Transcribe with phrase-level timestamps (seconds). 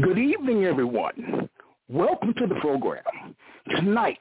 [0.00, 1.48] Good evening, everyone.
[1.88, 3.02] Welcome to the program.
[3.74, 4.18] Tonight,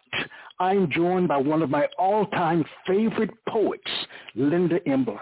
[0.60, 3.92] I'm joined by one of my all-time favorite poets,
[4.34, 5.20] Linda Imbler.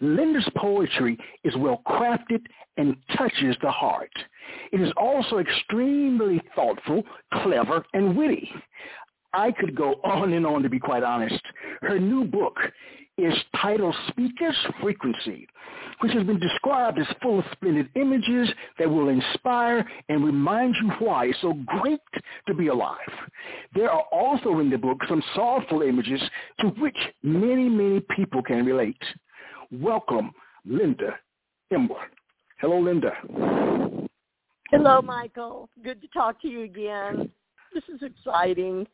[0.00, 2.42] Linda's poetry is well crafted
[2.76, 4.12] and touches the heart.
[4.70, 7.02] It is also extremely thoughtful,
[7.42, 8.48] clever, and witty.
[9.34, 11.42] I could go on and on to be quite honest.
[11.80, 12.56] Her new book
[13.18, 15.48] is titled Spica's Frequency,
[16.02, 18.48] which has been described as full of splendid images
[18.78, 22.00] that will inspire and remind you why it's so great
[22.48, 22.98] to be alive.
[23.74, 26.20] There are also in the book some soulful images
[26.58, 29.00] to which many, many people can relate.
[29.70, 30.32] Welcome,
[30.66, 31.14] Linda
[31.72, 32.08] Imbler.
[32.60, 33.12] Hello, Linda.
[34.72, 35.68] Hello, Michael.
[35.84, 37.30] Good to talk to you again.
[37.72, 38.86] This is exciting.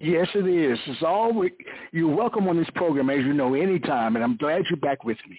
[0.00, 0.78] Yes, it is.
[0.86, 1.52] It's always
[1.92, 5.18] you're welcome on this program, as you know, anytime, and I'm glad you're back with
[5.28, 5.38] me.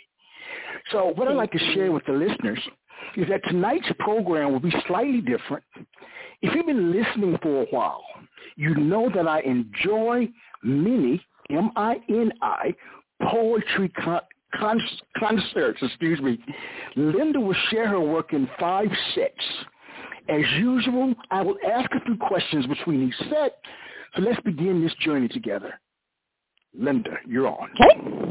[0.91, 2.59] So, what I'd like to share with the listeners
[3.17, 5.63] is that tonight's program will be slightly different.
[6.43, 8.03] If you've been listening for a while,
[8.55, 10.29] you know that I enjoy
[10.63, 12.75] many M-I-N-I
[13.23, 14.21] poetry con-
[14.59, 14.79] con-
[15.17, 15.79] concerts.
[15.81, 16.39] Excuse me.
[16.95, 19.33] Linda will share her work in five sets.
[20.29, 23.59] As usual, I will ask a few questions between each set
[24.15, 25.79] so let's begin this journey together.
[26.77, 27.69] Linda, you're on.
[27.81, 28.21] Okay.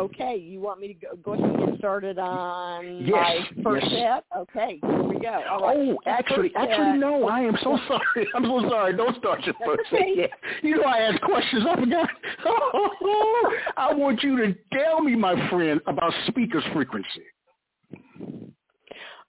[0.00, 3.12] Okay, you want me to go, go ahead and get started on yes,
[3.56, 4.22] my first yes.
[4.32, 4.38] set?
[4.38, 5.28] Okay, here we go.
[5.28, 5.76] Right.
[5.76, 7.28] Oh, actually, actually, no.
[7.28, 8.26] I am so sorry.
[8.34, 8.96] I'm so sorry.
[8.96, 10.30] Don't start your first set yet.
[10.62, 11.64] You know, I ask questions.
[11.68, 12.08] I forgot.
[13.76, 17.24] I want you to tell me, my friend, about Spica's frequency.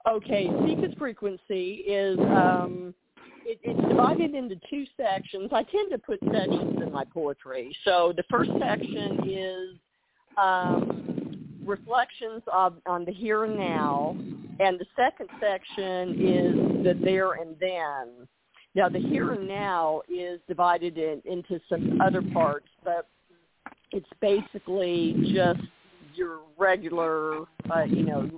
[0.10, 2.94] Okay, Spica's frequency is um,
[3.46, 5.50] it, it's divided into two sections.
[5.52, 7.75] I tend to put sections in my poetry.
[7.85, 9.78] So the first section is
[10.38, 14.16] um, reflections of, on the here and now,
[14.59, 18.28] and the second section is the there and then.
[18.74, 23.07] Now the here and now is divided in, into some other parts, but
[23.91, 25.59] it's basically just
[26.13, 27.41] your regular,
[27.74, 28.30] uh, you know,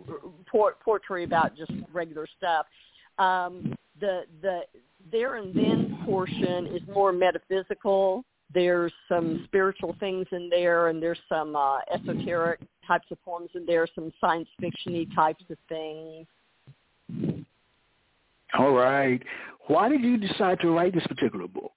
[0.49, 2.65] port, poetry about just regular stuff.
[3.19, 4.61] Um, the the
[5.11, 8.23] there and then portion is more metaphysical.
[8.53, 13.65] There's some spiritual things in there, and there's some uh, esoteric types of forms in
[13.65, 16.27] there, some science fictiony types of things.
[18.57, 19.21] All right.
[19.67, 21.71] Why did you decide to write this particular book?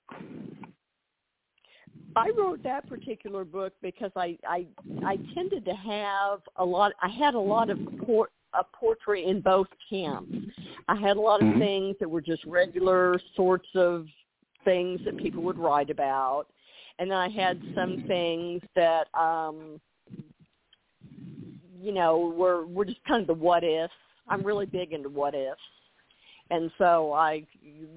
[2.16, 4.66] I wrote that particular book because I I
[5.04, 6.92] I tended to have a lot.
[7.02, 10.36] I had a lot of port, a portrait in both camps.
[10.88, 11.58] I had a lot of Mhm.
[11.58, 14.08] things that were just regular sorts of
[14.64, 16.46] things that people would write about,
[16.98, 19.80] and then I had some things that um
[21.78, 23.94] you know were were just kind of the what ifs.
[24.28, 25.60] I'm really big into what ifs.
[26.50, 27.44] And so I,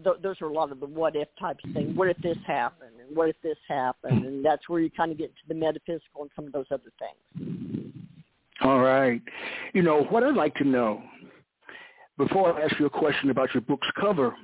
[0.04, 1.96] th- those are a lot of the what if types of things.
[1.96, 3.00] What if this happened?
[3.00, 4.26] And what if this happened?
[4.26, 6.92] And that's where you kind of get to the metaphysical and some of those other
[6.98, 7.89] things.
[8.62, 9.22] All right.
[9.74, 11.02] You know, what I'd like to know,
[12.18, 14.36] before I ask you a question about your book's cover,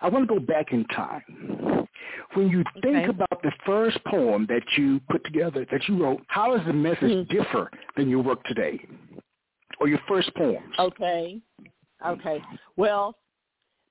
[0.00, 1.22] I want to go back in time.
[2.34, 3.04] When you think Okay.
[3.06, 7.10] about the first poem that you put together, that you wrote, how does the message
[7.10, 7.28] Mhm.
[7.28, 8.86] differ than your work today?
[9.80, 10.78] Or your first poems?
[10.78, 11.40] Okay.
[12.04, 12.42] Okay.
[12.76, 13.16] Well,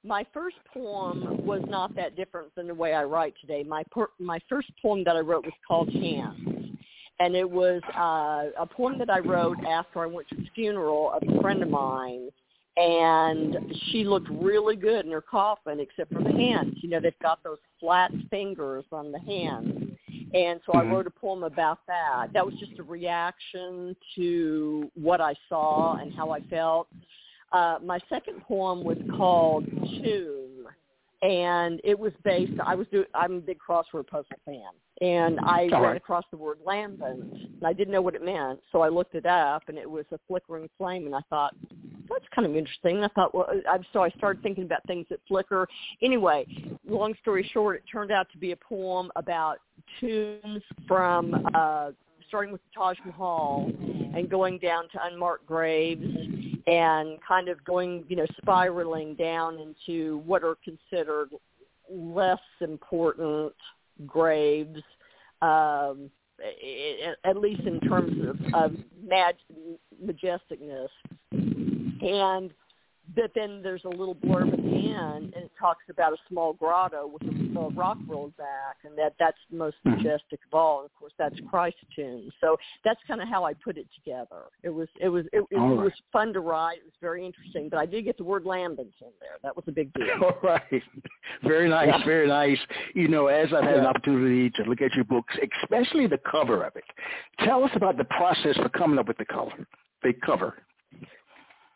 [0.04, 3.64] my first poem was not that different than the way I write today.
[3.64, 6.61] My per- my first poem that I wrote was called Hands.
[7.22, 11.12] And it was uh, a poem that I wrote after I went to the funeral
[11.12, 12.30] of a friend of mine.
[12.78, 13.58] And
[13.92, 16.74] she looked really good in her coffin, except for the hands.
[16.82, 20.00] You know, they've got those flat fingers on the hands.
[20.34, 20.92] And so I Mhm.
[20.92, 22.34] wrote a poem about that.
[22.34, 26.88] That was just a reaction to what I saw and how I felt.
[27.52, 29.66] Uh, my second poem was called
[30.02, 30.41] Tomb,
[31.22, 32.54] and it was based.
[32.66, 34.62] I was do, I'm a big crossword puzzle fan,
[35.02, 38.60] and I All ran across the word lambent, and I didn't know what it meant,
[38.72, 41.56] so I looked it up, and it was a flickering flame, and I thought
[42.10, 42.98] that's kind of interesting.
[42.98, 45.68] And I thought, well, I, so I started thinking about things that flicker.
[46.02, 46.46] Anyway,
[46.88, 49.60] long story short, it turned out to be a poem about
[50.00, 51.92] tunes from uh,
[52.28, 53.70] starting with the Taj Mahal
[54.16, 56.02] and going down to unmarked graves
[56.68, 61.30] and kind of going, you know, spiraling down into what are considered
[61.90, 63.54] less important
[64.06, 64.82] graves,
[65.42, 66.10] um,
[67.24, 68.72] at least in terms of, of
[69.08, 69.36] mag-
[70.04, 70.90] majesticness.
[71.32, 72.52] And
[73.16, 76.54] but then there's a little blurb at the end, and it talks about a small
[76.54, 79.98] grotto with a, a rock rolled back, and that that's the most Mm-hmm.
[80.04, 80.80] majestic of all.
[80.82, 82.30] And of course, that's Christ tomb.
[82.40, 84.44] So that's kind of how I put it together.
[84.64, 85.70] It was it was it, it, right.
[85.78, 86.78] was fun to write.
[86.80, 89.38] It was very interesting, but I did get the word lambents in there.
[89.42, 90.06] That was a big deal.
[90.24, 90.62] All right.
[91.44, 92.06] Very nice, Yeah.
[92.06, 92.60] very nice.
[92.94, 96.64] You know, as I've had an opportunity to look at your books, especially the cover
[96.64, 96.84] of it,
[97.46, 99.68] tell us about the process for coming up with the color,
[100.04, 100.56] the cover.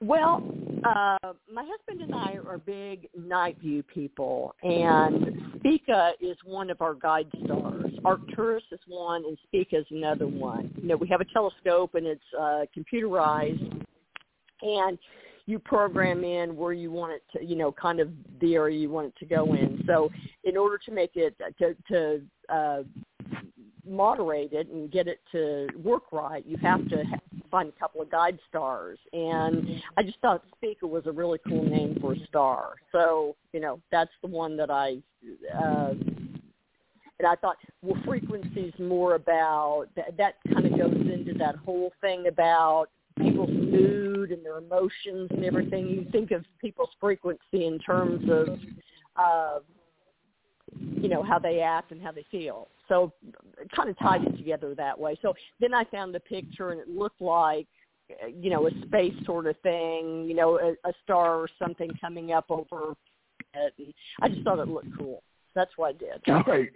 [0.01, 0.43] Well,
[0.83, 6.81] uh, my husband and I are big night view people, and Spica is one of
[6.81, 7.91] our guide stars.
[8.03, 10.73] Arcturus is one, and Spica is another one.
[10.77, 13.83] You know, we have a telescope, and it's uh, computerized,
[14.61, 14.99] and
[15.45, 18.09] you program in where you want it to, you know, kind of
[18.41, 19.81] the area you want it to go in.
[19.87, 20.11] So,
[20.43, 22.21] in order to make it to to
[22.53, 22.83] uh,
[23.87, 27.03] moderate it and get it to work right, you have to
[27.51, 28.97] find a couple of guide stars.
[29.13, 32.73] And I just thought Spica was a really cool name for a star.
[32.91, 34.97] So, you know, that's the one that I,
[35.53, 35.93] uh,
[37.17, 41.93] and I thought, well, frequency's more about, that, that kind of goes into that whole
[42.01, 42.87] thing about
[43.17, 45.87] people's mood and their emotions and everything.
[45.87, 48.59] You think of people's frequency in terms of,
[49.15, 49.59] uh,
[50.79, 52.67] you know how they act and how they feel.
[52.87, 53.11] So
[53.59, 55.17] it kind of tied it together that way.
[55.21, 57.67] So then I found the picture and it looked like
[58.23, 61.89] uh, you know a space sort of thing, you know a, a star or something
[61.99, 62.93] coming up over
[63.53, 63.73] it.
[63.77, 65.23] And I just thought it looked cool.
[65.55, 66.29] That's what I did.
[66.33, 66.69] All right.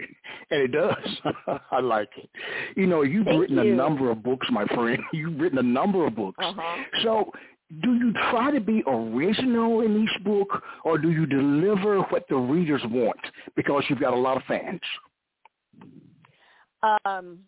[0.51, 1.59] And it does.
[1.71, 2.29] I like it.
[2.77, 5.03] You know, you've Thank written a number of books, my friend.
[5.13, 6.37] You've written a number of books.
[6.41, 6.83] Uh-huh.
[7.03, 7.31] So
[7.81, 12.35] do you try to be original in each book or do you deliver what the
[12.35, 13.19] readers want
[13.55, 14.81] because you've got a lot of fans?
[17.05, 17.39] Um,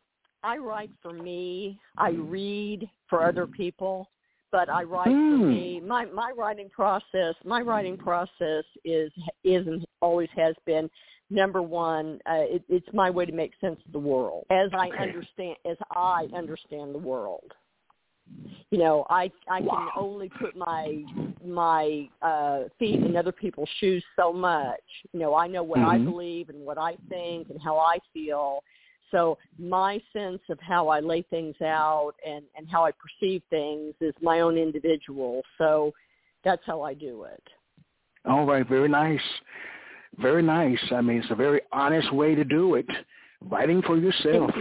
[0.43, 1.79] I write for me.
[1.97, 4.09] I read for other people,
[4.51, 5.49] but I write for Hmm.
[5.49, 5.79] me.
[5.79, 7.35] My my writing process.
[7.43, 9.11] My writing process is
[9.43, 10.89] isn't always has been
[11.29, 12.19] number one.
[12.29, 14.97] Uh, it, it's my way to make sense of the world as I Okay.
[14.97, 17.51] understand as I understand the world.
[18.71, 19.91] You know, I I can Wow.
[19.97, 21.03] only put my
[21.45, 24.81] my uh feet in other people's shoes so much.
[25.13, 26.05] You know, I know what I Mhm.
[26.05, 28.63] believe and what I think and how I feel.
[29.11, 33.93] So my sense of how I lay things out and and how I perceive things
[33.99, 35.43] is my own individual.
[35.57, 35.93] So
[36.43, 37.43] that's how I do it.
[38.25, 39.21] All right, very nice.
[40.17, 40.79] Very nice.
[40.91, 42.85] I mean, it's a very honest way to do it,
[43.41, 44.51] writing for yourself.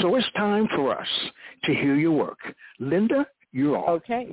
[0.00, 1.08] So it's time for us
[1.64, 2.38] to hear your work.
[2.78, 3.88] Linda, you're on.
[3.90, 4.28] Okay.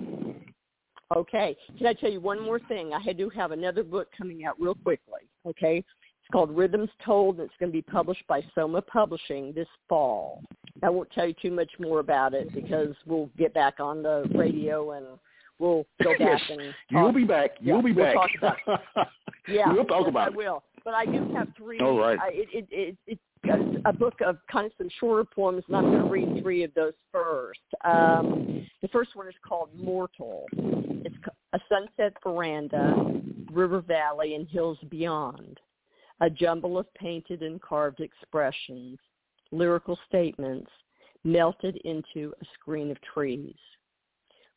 [1.15, 1.55] Okay.
[1.77, 2.93] Can I tell you one more thing?
[2.93, 5.21] I to have another book coming out real quickly.
[5.45, 5.77] Okay.
[5.77, 10.41] It's called Rhythms Told, and it's going to be published by Soma Publishing this fall.
[10.83, 14.29] I won't tell you too much more about it because we'll get back on the
[14.33, 15.05] radio and
[15.59, 17.51] we'll go back yes, and you'll be back.
[17.59, 18.29] You'll be we'll back.
[18.65, 19.07] talk
[19.47, 20.35] Yeah, we'll talk about I it.
[20.37, 20.63] will.
[20.83, 21.79] But I do have three.
[21.79, 22.19] All right.
[22.19, 23.21] I, it, it, it, it's
[23.85, 26.63] a- a book of kind of some shorter poems, and I'm going to read three
[26.63, 27.59] of those first.
[27.83, 30.45] Um, the first one is called Mortal.
[30.53, 31.15] It's
[31.53, 33.19] a sunset veranda,
[33.51, 35.59] river valley, and hills beyond.
[36.21, 38.99] A jumble of painted and carved expressions,
[39.51, 40.69] lyrical statements,
[41.23, 43.55] melted into a screen of trees.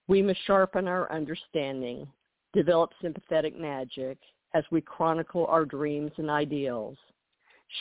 [0.06, 2.06] We must sharpen our understanding,
[2.52, 4.18] develop sympathetic magic
[4.54, 6.96] as we chronicle our dreams and ideals,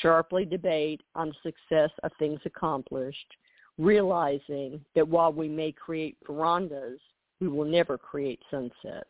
[0.01, 3.27] sharply debate on success of things accomplished,
[3.77, 6.99] realizing that while we may create verandas,
[7.39, 9.07] we will never create sunsets.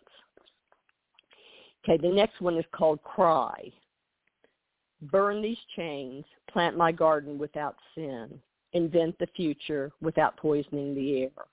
[1.83, 3.71] Okay, the next one is called Cry.
[5.03, 8.39] Burn these chains, plant my garden without sin,
[8.71, 11.45] invent the future without poisoning the air,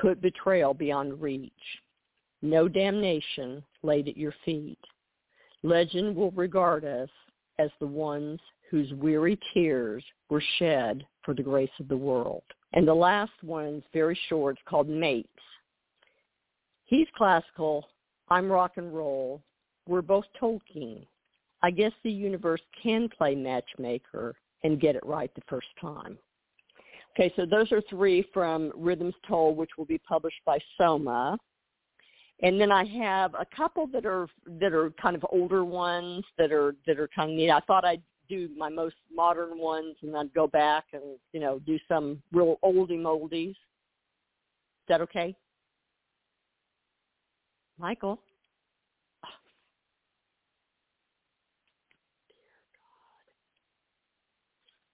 [0.00, 1.52] put betrayal beyond reach,
[2.42, 4.78] no damnation laid at your feet.
[5.64, 7.08] Legend will regard us
[7.58, 8.38] as the ones
[8.70, 12.42] whose weary tears were shed for the grace of the world.
[12.74, 14.56] And the last one's very short.
[14.56, 15.28] It's called Mates.
[16.84, 17.88] He's classical.
[18.28, 19.40] I'm rock and roll.
[19.88, 21.06] We're both Tolkien.
[21.62, 26.18] I guess the universe can play matchmaker and get it right the first time.
[27.14, 31.38] Okay, so those are three from Rhythms Told, which will be published by Soma.
[32.42, 34.26] And then I have a couple that are
[34.60, 37.50] that are kind of older ones that are that are kind of neat.
[37.50, 41.60] I thought I'd do my most modern ones, and then go back and you know
[41.60, 43.50] do some real oldie moldies.
[43.50, 43.56] Is
[44.88, 45.34] that okay,
[47.78, 48.20] Michael?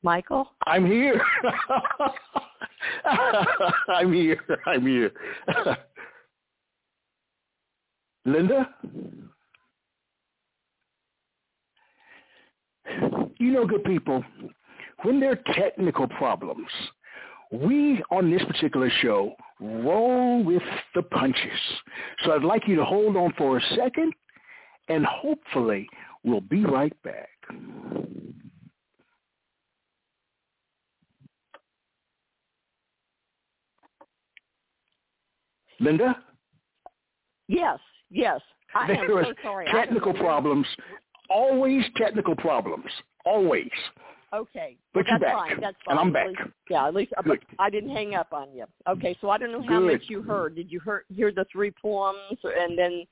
[0.03, 0.51] Michael?
[0.67, 1.21] I'm here.
[3.89, 4.41] I'm here.
[4.67, 5.13] I'm here.
[8.25, 8.69] Linda?
[13.39, 14.25] You know, good people,
[15.03, 16.69] when there are technical problems,
[17.53, 20.63] we on this particular show roll with
[20.95, 21.59] the punches.
[22.25, 24.13] So I'd like you to hold on for a second,
[24.89, 25.89] and hopefully
[26.23, 27.29] we'll be right back.
[35.81, 36.23] Linda?
[37.49, 37.79] Yes,
[38.11, 38.41] yes.
[38.75, 39.67] I there am so sorry.
[39.73, 40.67] Technical problems.
[41.29, 42.87] Always technical problems.
[43.25, 43.71] Always.
[44.33, 44.77] Okay.
[44.95, 45.61] But well, you're that's back, fine.
[45.61, 45.99] That's fine.
[45.99, 46.27] and I'm At back.
[46.47, 47.41] least- yeah, at least Good.
[47.59, 48.65] I didn't hang up on you.
[48.89, 49.93] Okay, so I don't know how Good.
[49.93, 50.55] much you heard.
[50.55, 53.05] Did you hear, hear the three poems, and then,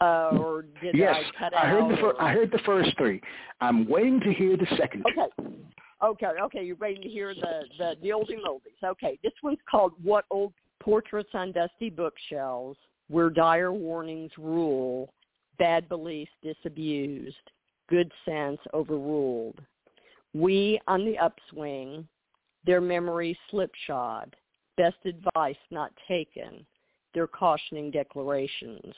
[0.00, 1.64] uh, or did yes, I cut out?
[1.64, 3.20] I heard the fir- I heard the first three.
[3.60, 5.04] I'm waiting to hear the second.
[5.06, 5.48] Okay.
[6.04, 8.82] Okay, okay, you're waiting to hear the the the oldie moldies.
[8.84, 12.78] Okay, this one's called "What Old Portraits on Dusty Bookshelves,"
[13.12, 15.12] where dire warnings rule,
[15.58, 17.50] bad beliefs disabused,
[17.90, 19.60] good sense overruled.
[20.32, 22.08] We on the upswing,
[22.64, 24.34] their memory slipshod,
[24.78, 26.64] best advice not taken,
[27.12, 28.94] their cautioning declarations.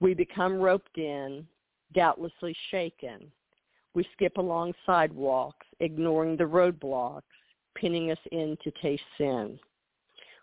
[0.00, 1.46] We become roped in,
[1.94, 3.32] doubtlessly shaken.
[3.94, 7.22] We skip along sidewalks, ignoring the roadblocks,
[7.74, 9.58] pinning us in to taste sin.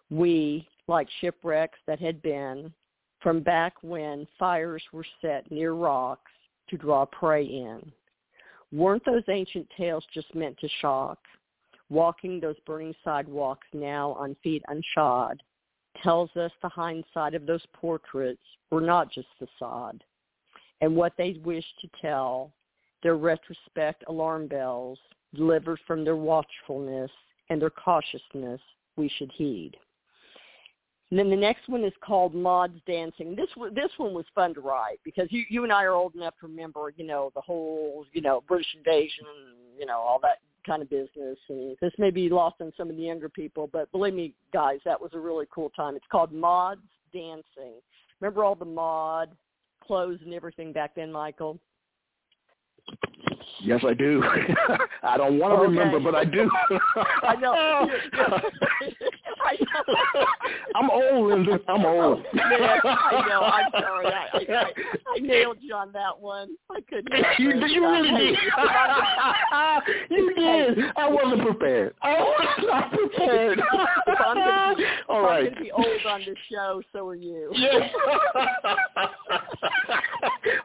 [0.10, 2.74] We, like shipwrecks that had been,
[3.28, 6.32] from back when fires were set near rocks
[6.70, 7.92] to draw prey in.
[8.72, 11.18] Weren't those ancient tales just meant to shock?
[11.90, 15.42] Walking those burning sidewalks now on feet unshod
[16.02, 18.40] tells us the hindsight of those portraits
[18.72, 20.02] were not just facade.
[20.80, 22.54] And what they wish to tell,
[23.04, 25.00] their retrospect alarm bells
[25.36, 27.12] delivered from their watchfulness
[27.50, 28.62] and their cautiousness
[28.96, 29.76] we should heed.
[31.10, 33.36] And then the next one is called Mods Dancing.
[33.36, 36.34] This this one was fun to write because you, you and I are old enough
[36.42, 39.26] to remember, you know, the whole, you know, British invasion,
[39.80, 41.38] you know, all that kind of business.
[41.48, 44.80] And this may be lost on some of the younger people, but believe me, guys,
[44.84, 45.96] that was a really cool time.
[45.96, 46.82] It's called Mods
[47.14, 47.80] Dancing.
[48.20, 49.30] Remember all the mod
[49.82, 51.58] clothes and everything back then, Michael?
[53.62, 54.24] Yes, I do.
[55.04, 55.68] I don't want to Okay.
[55.68, 56.50] remember, but I do.
[57.24, 57.90] I know.
[60.76, 61.60] I'm old, Linda.
[61.68, 62.26] I'm old.
[62.34, 63.42] Yes, I know.
[63.42, 64.06] I'm sorry.
[64.08, 64.72] I, I, I,
[65.16, 66.56] I nailed you on that one.
[66.70, 67.08] I couldn't.
[67.40, 67.72] You, it.
[67.72, 68.38] you really did.
[70.10, 70.80] you did.
[70.96, 71.94] I wasn't prepared.
[72.02, 73.62] I was not prepared.
[74.26, 75.44] I'm gonna be, All I'm right.
[75.44, 76.82] going to be old on this show.
[76.94, 77.52] So are you.
[77.54, 77.90] Yes.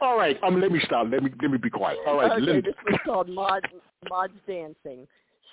[0.01, 0.39] All right.
[0.43, 1.07] Um, let me stop.
[1.11, 1.99] Let me let me be quiet.
[2.07, 2.63] All right, okay, Linda.
[2.63, 3.67] this was called Mod
[4.09, 5.07] Mods Dancing.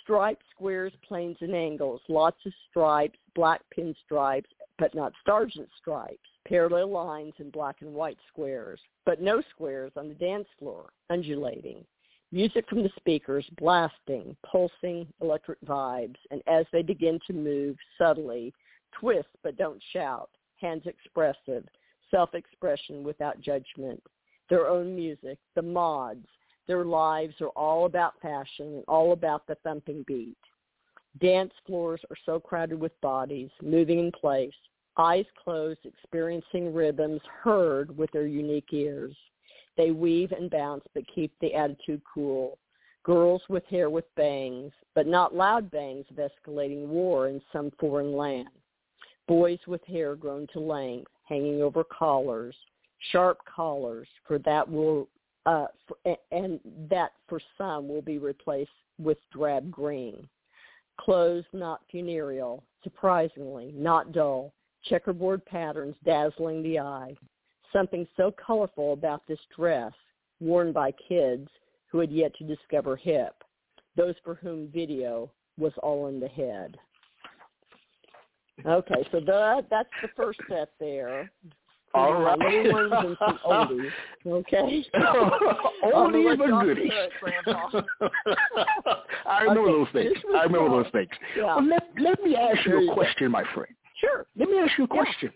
[0.10, 2.02] Stripes, squares, planes, and angles.
[2.08, 4.50] Lots of stripes, black pinstripes,
[4.80, 6.18] but not sergeant stripes.
[6.48, 11.86] Parallel lines and black and white squares, but no squares on the dance floor, undulating.
[12.32, 18.52] Music from the speakers blasting, pulsing electric vibes, and as they begin to move subtly,
[19.00, 21.66] twist but don't shout, hands expressive,
[22.10, 24.02] self-expression without judgment,
[24.50, 26.26] their own music, the mods,
[26.70, 30.38] their lives are all about fashion and all about the thumping beat.
[31.20, 34.54] Dance floors are so crowded with bodies, moving in place,
[34.96, 39.18] eyes closed, experiencing rhythms heard with their unique ears.
[39.78, 42.60] They weave and bounce but keep the attitude cool.
[43.04, 48.16] Girls with hair with bangs, but not loud bangs of escalating war in some foreign
[48.16, 48.50] land.
[49.28, 52.56] Boys with hair grown to length, hanging over collars,
[53.12, 55.08] sharp collars, for that will
[55.50, 55.66] uh,
[56.32, 60.28] and that for some will be replaced with drab green.
[61.00, 64.54] Clothes not funereal, surprisingly, not dull,
[64.84, 67.16] checkerboard patterns dazzling the eye.
[67.74, 69.94] Something so colorful about this dress,
[70.40, 71.48] worn by kids
[71.88, 73.34] who had yet to discover hip,
[73.96, 76.78] those for whom video was all in the head.
[78.66, 81.32] Okay, so that that's the first set there.
[81.94, 82.38] All right.
[82.38, 83.92] Little ones and some oldies.
[84.28, 84.86] Okay.
[85.94, 86.90] Oldies but goodies.
[86.92, 87.82] do it, Grandpa.
[89.26, 90.24] I remember Okay, those things.
[90.36, 91.10] I remember those things.
[91.36, 91.44] Yeah.
[91.56, 92.94] Well, let, let me ask There you a go.
[92.94, 93.74] question, my friend.
[94.00, 94.26] Sure.
[94.38, 95.02] Let me ask you a Yeah.
[95.04, 95.32] question.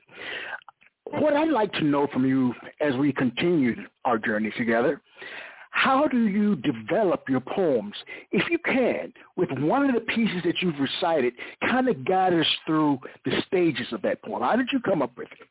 [1.06, 5.02] What I'd like to know from you as we continue our journey together,
[5.72, 7.96] how do you develop your poems?
[8.32, 12.46] If you can, with one of the pieces that you've recited, kind of guide us
[12.66, 14.44] through the stages of that poem.
[14.44, 15.48] How did you come up with it?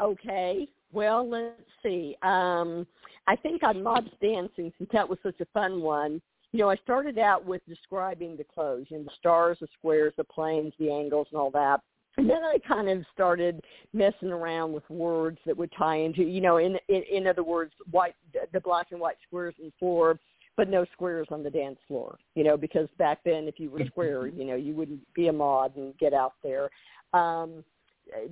[0.00, 0.68] Okay.
[0.92, 2.16] Well, let's see.
[2.22, 2.86] Um,
[3.26, 6.20] I think on Mods Dancing, since that was such a fun one,
[6.52, 10.12] you know, I started out with describing the clothes, you know, the stars, the squares,
[10.16, 11.80] the planes, the angles, and all that.
[12.16, 16.40] And then I kind of started messing around with words that would tie into, you
[16.40, 18.16] know, in in, in other words, white
[18.52, 20.18] the black and white squares and floor,
[20.56, 23.86] but no squares on the dance floor, you know, because back then if you were
[23.86, 26.68] square, you know, you wouldn't be a mod and get out there.
[27.12, 27.64] Um,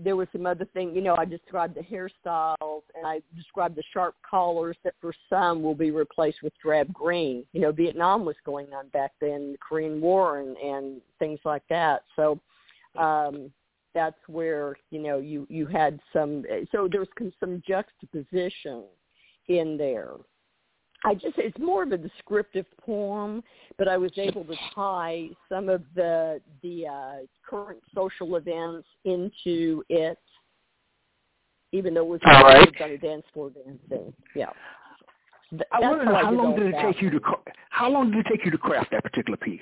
[0.03, 3.83] there was some other thing, you know, I described the hairstyles and I described the
[3.93, 7.45] sharp collars that for some will be replaced with drab green.
[7.53, 11.63] You know, Vietnam was going on back then, the Korean War and, and things like
[11.69, 12.03] that.
[12.17, 12.41] So
[12.97, 13.51] um,
[13.95, 18.85] that's where, you know, you, you had some, so there was some juxtaposition
[19.49, 20.13] in there
[21.05, 23.43] I just it's more of a descriptive poem,
[23.77, 27.17] but I was able to tie some of the the uh,
[27.49, 30.19] current social events into it,
[31.73, 32.83] even though it was All right.
[32.83, 34.13] on a dance floor dancing.
[34.35, 34.51] Yeah.
[35.73, 37.21] I want to know how long did it take you to
[37.71, 39.61] how long did it take you to craft that particular piece?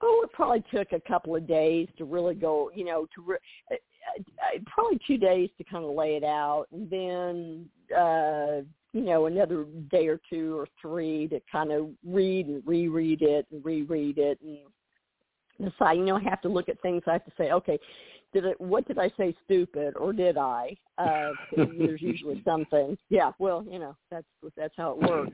[0.00, 3.78] Oh, it probably took a couple of days to really go, you know, to re-
[4.66, 8.62] probably two days to kind of lay it out, and then uh
[8.92, 13.46] you know, another day or two or three to kind of read and reread it
[13.52, 14.58] and reread it and
[15.70, 17.02] decide, you know, I have to look at things.
[17.06, 17.78] I have to say, okay,
[18.32, 20.76] did it, what did I say stupid or did I?
[20.96, 22.96] Uh, there's usually something.
[23.10, 25.32] Yeah, well, you know, that's, that's how it works.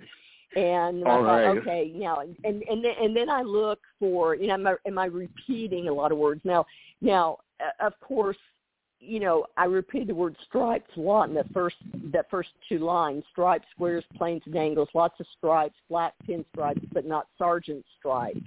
[0.57, 1.59] And All I thought, right.
[1.59, 4.99] okay, now, and, and, then, and then I look for, you know, am I, am
[4.99, 6.41] I repeating a lot of words?
[6.45, 6.65] Now,
[7.01, 8.37] now, uh, of course,
[9.05, 11.77] you know, I repeated the word stripes a lot in that first
[12.13, 14.89] that first two lines: stripes, squares, planes, and angles.
[14.95, 18.41] Lots of stripes, black pinstripes, but not sergeant stripes.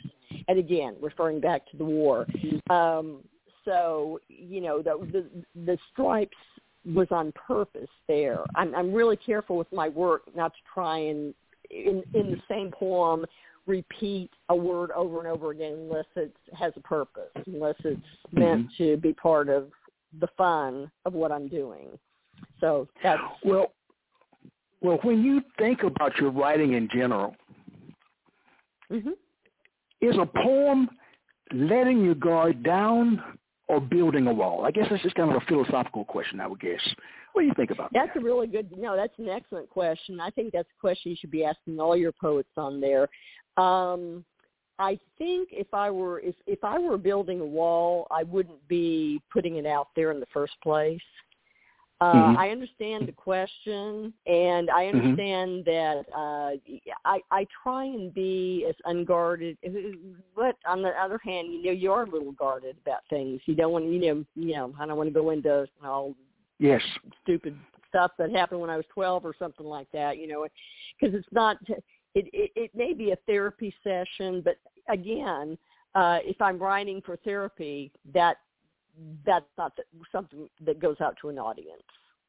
[0.47, 2.25] And again, referring back to the war.
[2.69, 3.19] Um,
[3.65, 5.25] so you know, the, the
[5.65, 6.37] the stripes
[6.85, 8.43] was on purpose there.
[8.55, 11.33] I'm, I'm really careful with my work not to try and
[11.69, 13.25] in in the same poem
[13.65, 17.99] repeat a word over and over again unless it has a purpose, unless it's
[18.31, 18.83] meant Mm-hmm.
[18.83, 19.69] to be part of
[20.19, 21.87] the fun of what I'm doing.
[22.59, 23.73] So that's Well,
[24.81, 27.35] well, when you think about your writing in general,
[28.89, 29.11] hmm
[29.99, 30.87] is a poem
[31.51, 33.21] letting your guard down
[33.67, 34.63] or building a wall?
[34.65, 36.79] I guess that's just kind of a philosophical question, I would guess.
[37.33, 38.13] What do you think about that's that?
[38.15, 38.69] That's a really good.
[38.77, 40.19] No, that's an excellent question.
[40.19, 43.07] I think that's a question you should be asking all your poets on there.
[43.57, 44.23] Um,
[44.79, 49.21] I think if I were if if I were building a wall, I wouldn't be
[49.31, 51.01] putting it out there in the first place.
[51.99, 52.37] Uh, Mhm.
[52.37, 54.95] I understand the question, and I Mhm.
[54.95, 56.55] understand that uh,
[57.05, 59.57] I I try and be as unguarded.
[60.35, 63.41] But on the other hand, you know, you are a little guarded about things.
[63.47, 66.15] You don't want to, you know, you know, I don't want to go into all
[66.59, 66.81] Yes.
[67.23, 67.57] stupid
[67.89, 70.45] stuff that happened when I was 12 or something like that, you know,
[70.99, 71.57] because it's not,
[72.17, 74.57] it, it, it may be a therapy session, but
[74.89, 75.57] again,
[75.93, 78.37] uh, if I'm writing for therapy, that,
[79.25, 81.83] that's not the, something that goes out to an audience.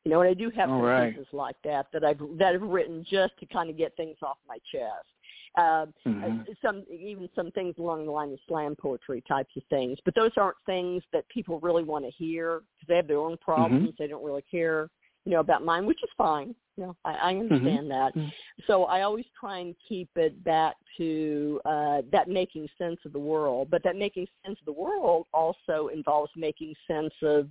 [0.05, 1.14] You know, and I do have some right.
[1.14, 4.38] pieces like that that I've that I've written just to kind of get things off
[4.46, 5.09] my chest.
[5.57, 6.48] Uh, Mhm.
[6.48, 10.14] uh, some even some things along the line of slam poetry types of things, but
[10.14, 13.94] those aren't things that people really want to hear because they have their own problems.
[13.98, 14.88] They don't really care,
[15.24, 16.55] you know, about mine, which is fine.
[16.78, 18.14] Know, I, I understand that.
[18.14, 18.32] Mhm.
[18.66, 23.18] So I always try and keep it back to uh, that making sense of the
[23.18, 27.48] world, but that making sense of the world also involves making sense of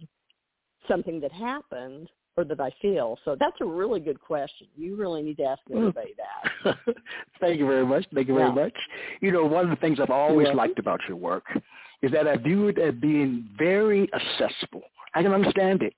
[0.87, 3.17] something that happened or that I feel.
[3.25, 4.67] So that's a really good question.
[4.77, 6.77] You really need to ask Well, everybody that.
[7.41, 8.05] Thank you very much.
[8.13, 8.53] Thank you very Yeah.
[8.53, 8.77] much.
[9.21, 10.57] You know, one of the things I've always welcome.
[10.57, 11.45] liked about your work
[12.01, 14.83] is that I view it as being very accessible.
[15.15, 15.95] I can understand it.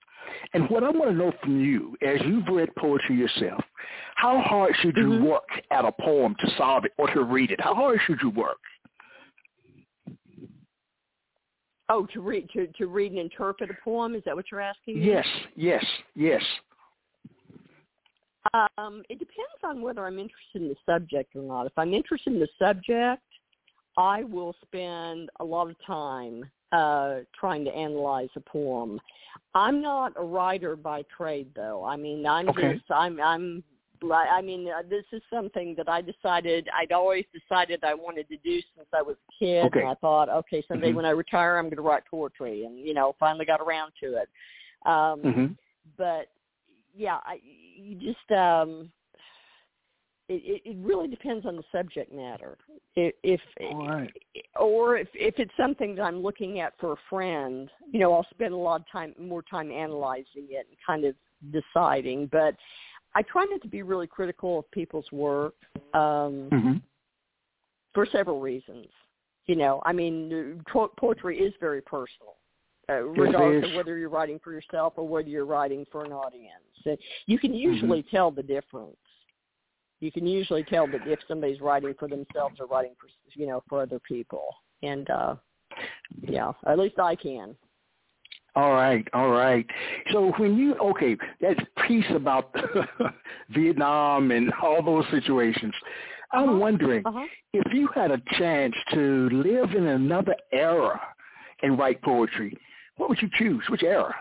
[0.54, 3.64] And what I want to know from you, as you've read poetry yourself,
[4.16, 5.24] how hard should you Mhm.
[5.24, 7.60] work at a poem to solve it or to read it?
[7.62, 8.60] How hard should you work?
[11.90, 14.14] Oh, to read to, to read and interpret a poem?
[14.14, 14.98] Is that what you're asking?
[14.98, 15.84] Yes, yes,
[16.16, 16.44] yes.
[18.54, 21.66] Um, it depends on whether I'm interested in the subject or not.
[21.66, 23.24] If I'm interested in the subject,
[23.98, 29.00] I will spend a lot of time uh, trying to analyze a poem.
[29.56, 31.84] I'm not a writer by trade, though.
[31.84, 32.74] I mean, I'm Okay.
[32.74, 33.64] just I'm I'm
[34.02, 38.38] I mean, uh, this is something that I decided I'd always decided I wanted to
[38.38, 39.82] do since I was a kid, Okay.
[39.82, 40.96] and I thought, okay, someday Mhm.
[40.96, 44.16] when I retire, I'm going to write poetry, and you know, finally got around to
[44.16, 44.30] it.
[44.86, 45.46] Um, hmm
[45.98, 46.30] but
[46.96, 48.92] yeah, I, you just um,
[50.30, 52.58] it, it really depends on the subject matter.
[52.96, 53.42] If, if
[53.74, 54.12] right.
[54.60, 58.28] or if if it's something that I'm looking at for a friend, you know, I'll
[58.32, 61.16] spend a lot of time, more time analyzing it and kind of
[61.52, 62.28] deciding.
[62.28, 62.56] But
[63.16, 65.56] I try not to be really critical of people's work
[65.94, 66.74] um, mm-hmm.
[67.94, 68.88] for several reasons.
[69.48, 70.64] You know, I mean,
[71.00, 72.36] poetry is very personal,
[72.88, 77.00] uh, regardless of whether you're writing for yourself or whether you're writing for an audience.
[77.26, 77.58] you can mm-hmm.
[77.58, 78.16] usually mm-hmm.
[78.16, 78.98] tell the difference
[80.00, 83.64] you can usually tell that if somebody's writing for themselves or writing for you know
[83.68, 84.44] for other people
[84.84, 85.36] and uh
[86.22, 87.56] yeah at least i can
[88.56, 89.66] all right all right
[90.12, 91.56] so when you okay that
[91.88, 92.54] piece about
[93.50, 95.74] vietnam and all those situations
[96.34, 96.58] i'm uh-huh.
[96.58, 97.26] wondering uh-huh.
[97.54, 101.00] if you had a chance to live in another era
[101.62, 102.58] and write poetry
[102.98, 104.16] what would you choose which era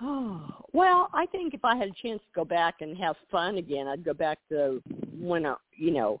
[0.00, 3.58] Oh, well, I think if I had a chance to go back and have fun
[3.58, 4.82] again, I'd go back to
[5.18, 6.20] when I, you know,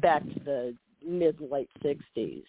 [0.00, 0.74] back to the
[1.06, 2.44] mid late sixties,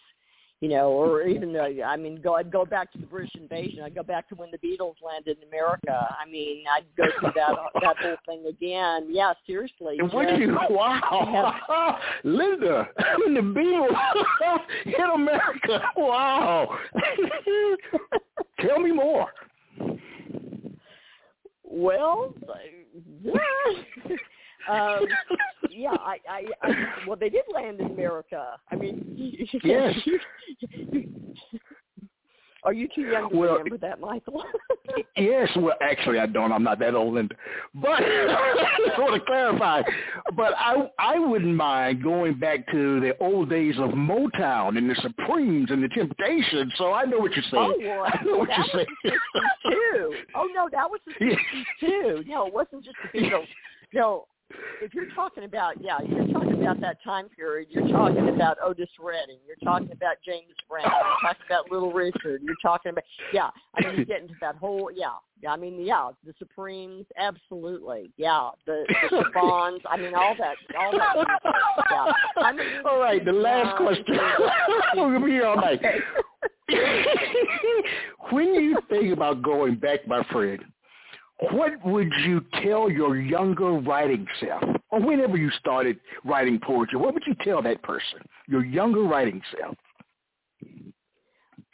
[0.60, 3.82] you know, or even the, I mean, go I'd go back to the British invasion.
[3.84, 6.08] I'd go back to when the Beatles landed in America.
[6.20, 9.08] I mean, I'd go through that that whole thing again.
[9.08, 9.98] Yeah, seriously.
[9.98, 10.56] And what you?
[10.70, 12.88] Wow, Linda,
[13.24, 15.82] when the Beatles hit America.
[15.96, 16.78] Wow.
[18.60, 19.28] Tell me more.
[21.70, 22.32] Well,
[24.70, 25.06] um,
[25.70, 26.70] yeah, I, I, I,
[27.06, 28.58] well, they did land in America.
[28.70, 29.94] I mean, yes.
[32.64, 34.44] Are you too young to well, remember that, Michael?
[35.16, 36.52] yes, well, actually, I don't.
[36.52, 37.32] I'm not that old, and
[37.74, 39.82] but I just want to clarify.
[40.36, 44.96] But I I wouldn't mind going back to the old days of Motown and the
[44.96, 46.72] Supremes and the Temptations.
[46.76, 47.54] So I know what you're saying.
[47.54, 48.86] Oh, well, I know what you're saying.
[49.70, 50.14] too.
[50.34, 52.24] Oh no, that was the 60s too.
[52.26, 53.46] No, it wasn't just the Beatles.
[53.94, 54.26] No,
[54.82, 57.68] if you're talking about yeah, you're talking about that time period.
[57.70, 59.38] You're talking about Otis Redding.
[59.46, 60.84] You're talking about James Brown.
[60.84, 62.42] You're talking about Little Richard.
[62.42, 63.50] You're talking about yeah.
[63.76, 65.12] I mean, you get into that whole yeah.
[65.40, 68.10] Yeah, I mean, yeah, the Supremes, absolutely.
[68.16, 69.84] Yeah, the, the Bonds.
[69.88, 71.16] I mean, all that, all that.
[71.90, 72.42] Yeah.
[72.42, 74.18] I mean, all right, the last question.
[74.94, 75.80] we'll be here all night.
[78.30, 80.60] when you think about going back, my friend,
[81.52, 87.14] what would you tell your younger writing self, or whenever you started writing poetry, what
[87.14, 89.76] would you tell that person, your younger writing self?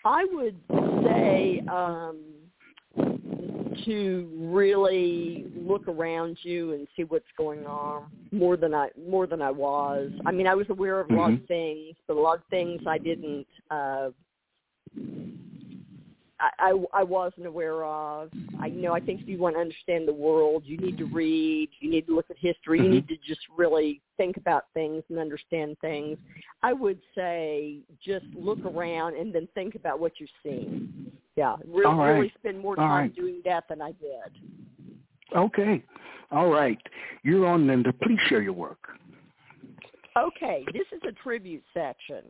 [0.05, 0.57] I would
[1.03, 2.21] say um,
[3.85, 9.41] to really look around you and see what's going on more than I more than
[9.41, 10.11] I was.
[10.27, 11.43] I mean, I was aware of a lot mm-hmm.
[11.43, 13.47] of things, but a lot of things I didn't.
[13.71, 14.11] Uh,
[16.59, 18.31] I, I, wasn't aware of.
[18.61, 21.05] I you know I think if you want to understand the world, you need to
[21.05, 22.87] read, you need to look at history, mm-hmm.
[22.87, 26.19] you need to just really think about things and understand things.
[26.63, 31.13] I would say just look around and then think about what you're seeing.
[31.37, 32.11] Yeah, really, right.
[32.13, 33.15] really spend more time right.
[33.15, 35.37] doing that than I did.
[35.37, 35.83] Okay,
[36.31, 36.79] all right.
[37.23, 37.93] You're on Linda.
[37.93, 38.89] Please share your work.
[40.17, 42.23] Okay, this is a tribute section,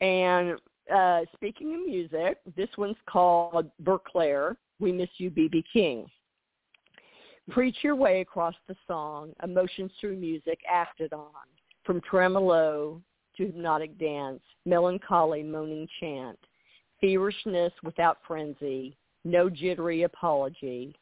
[0.00, 0.58] and
[0.90, 5.64] uh, speaking of music, this one's called Verclair, We Miss You, B.B.
[5.72, 6.06] King.
[7.50, 11.30] Preach your way across the song, emotions through music acted on,
[11.84, 13.00] from tremolo
[13.36, 16.38] to hypnotic dance, melancholy moaning chant,
[17.00, 20.94] feverishness without frenzy, no jittery apology,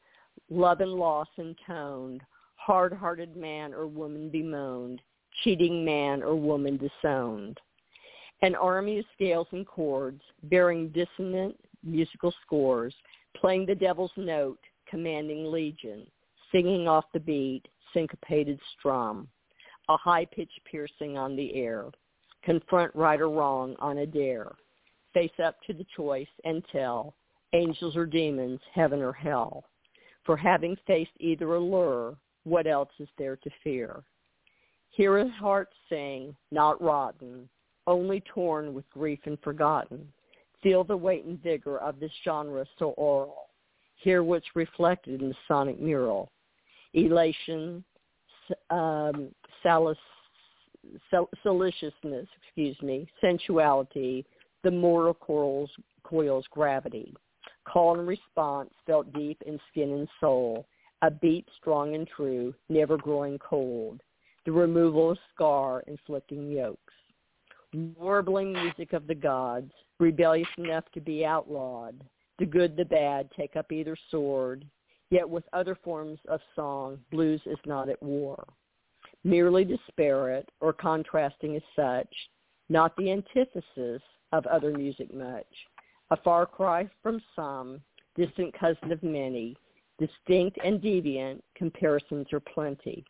[0.49, 2.23] love and loss intoned,
[2.57, 5.01] hard-hearted man or woman bemoaned,
[5.43, 7.61] cheating man or woman disowned
[8.43, 12.95] an army of scales and chords bearing dissonant musical scores,
[13.37, 16.07] playing the devil's note, commanding legion,
[16.53, 19.29] singing off the beat, syncopated strum,
[19.89, 21.87] a high pitch piercing on the air,
[22.43, 24.53] confront right or wrong on a dare,
[25.13, 27.15] face up to the choice and tell,
[27.53, 29.65] angels or demons, heaven or hell.
[30.25, 34.03] For having faced either allure, what else is there to fear?
[34.91, 37.49] Hear a heart sing, not rotten,
[37.89, 40.07] only torn with grief and forgotten.
[40.63, 43.49] Feel the weight and vigor of this genre so oral.
[43.97, 46.31] Hear what's reflected in the sonic mural.
[46.95, 47.83] Elation,
[48.71, 49.97] um, salic-
[51.43, 54.25] saliciousness, excuse me, sensuality,
[54.63, 55.71] the mortal coils,
[56.05, 57.15] coils gravity.
[57.65, 60.67] Call and response felt deep in skin and soul.
[61.03, 64.01] A beat strong and true, never growing cold.
[64.45, 66.95] The removal of scar inflicting yokes
[67.75, 72.01] warbling music of the gods, rebellious enough to be outlawed.
[72.39, 74.65] The good, the bad, take up either sword.
[75.11, 78.47] Yet with other forms of song, blues is not at war.
[79.25, 82.15] Merely disparate or contrasting as such,
[82.69, 84.03] not the antithesis
[84.33, 85.47] of other music much.
[86.11, 87.81] A far cry from some,
[88.17, 89.57] distant cousin of many,
[89.99, 93.05] distinct and deviant, comparisons are plenty.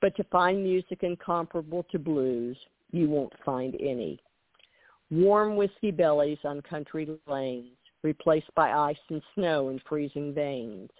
[0.00, 2.56] But to find music incomparable to blues,
[2.92, 4.20] you won't find any.
[5.10, 10.90] Warm whiskey bellies on country lanes, replaced by ice and snow and freezing veins.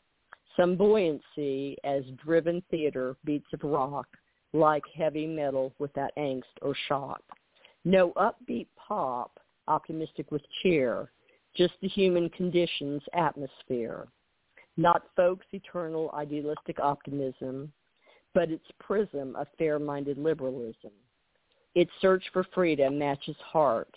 [0.56, 4.06] Some buoyancy as driven theater beats of rock,
[4.52, 7.22] like heavy metal without angst or shock.
[7.84, 11.10] No upbeat pop, optimistic with cheer,
[11.56, 14.08] just the human conditions atmosphere.
[14.76, 17.72] Not folks' eternal idealistic optimism,
[18.34, 20.92] but its prism of fair-minded liberalism.
[21.74, 23.88] Its search for freedom matches heart.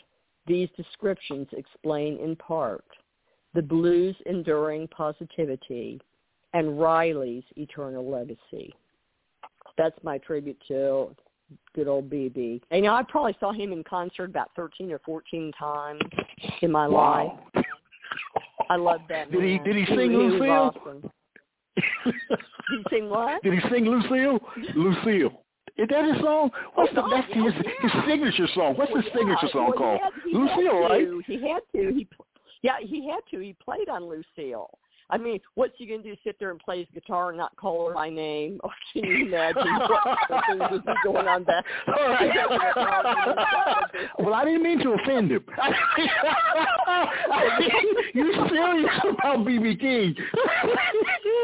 [0.47, 2.85] These descriptions explain in part
[3.53, 5.99] the blues' enduring positivity
[6.53, 8.73] and Riley's eternal legacy.
[9.77, 11.15] That's my tribute to
[11.73, 12.61] good old BB.
[12.71, 16.01] And, you know, I probably saw him in concert about 13 or 14 times
[16.61, 17.39] in my wow.
[17.53, 17.65] life.
[18.69, 19.31] I love that.
[19.31, 19.47] Did man.
[19.47, 20.49] he did he he sing he Lucille?
[20.51, 21.11] awesome.
[21.75, 22.15] Did
[22.69, 23.43] he sing what?
[23.43, 24.39] Did he sing Lucille?
[24.75, 25.41] Lucille.
[25.77, 26.51] Is that his song?
[26.75, 28.75] What's oh, the Oh, that's yeah, his, his signature song?
[28.77, 29.99] What's Well, his signature yeah, song well, called?
[30.01, 31.07] Had, Lucille, right?
[31.27, 31.93] He had to.
[31.93, 32.07] He,
[32.61, 33.39] yeah, he had to.
[33.39, 34.69] He played on Lucille.
[35.09, 36.15] I mean, what's he gonna do?
[36.23, 38.59] Sit there and play his guitar and not call her by name?
[38.65, 40.17] Or oh, can you imagine what
[40.49, 41.63] things would be going on back?
[41.87, 42.31] All right.
[44.19, 45.43] well, I didn't mean to offend him.
[48.13, 50.15] you serious about BB King?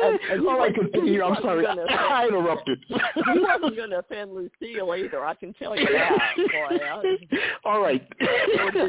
[0.04, 1.22] And- and All right, wasn't- continue.
[1.24, 1.64] I'm sorry.
[1.66, 2.84] gonna- I interrupted.
[2.88, 2.96] he
[3.40, 5.24] wasn't going to offend Lucille either.
[5.26, 6.18] I can tell you that.
[6.38, 7.18] Boy, I,
[7.66, 8.06] All right.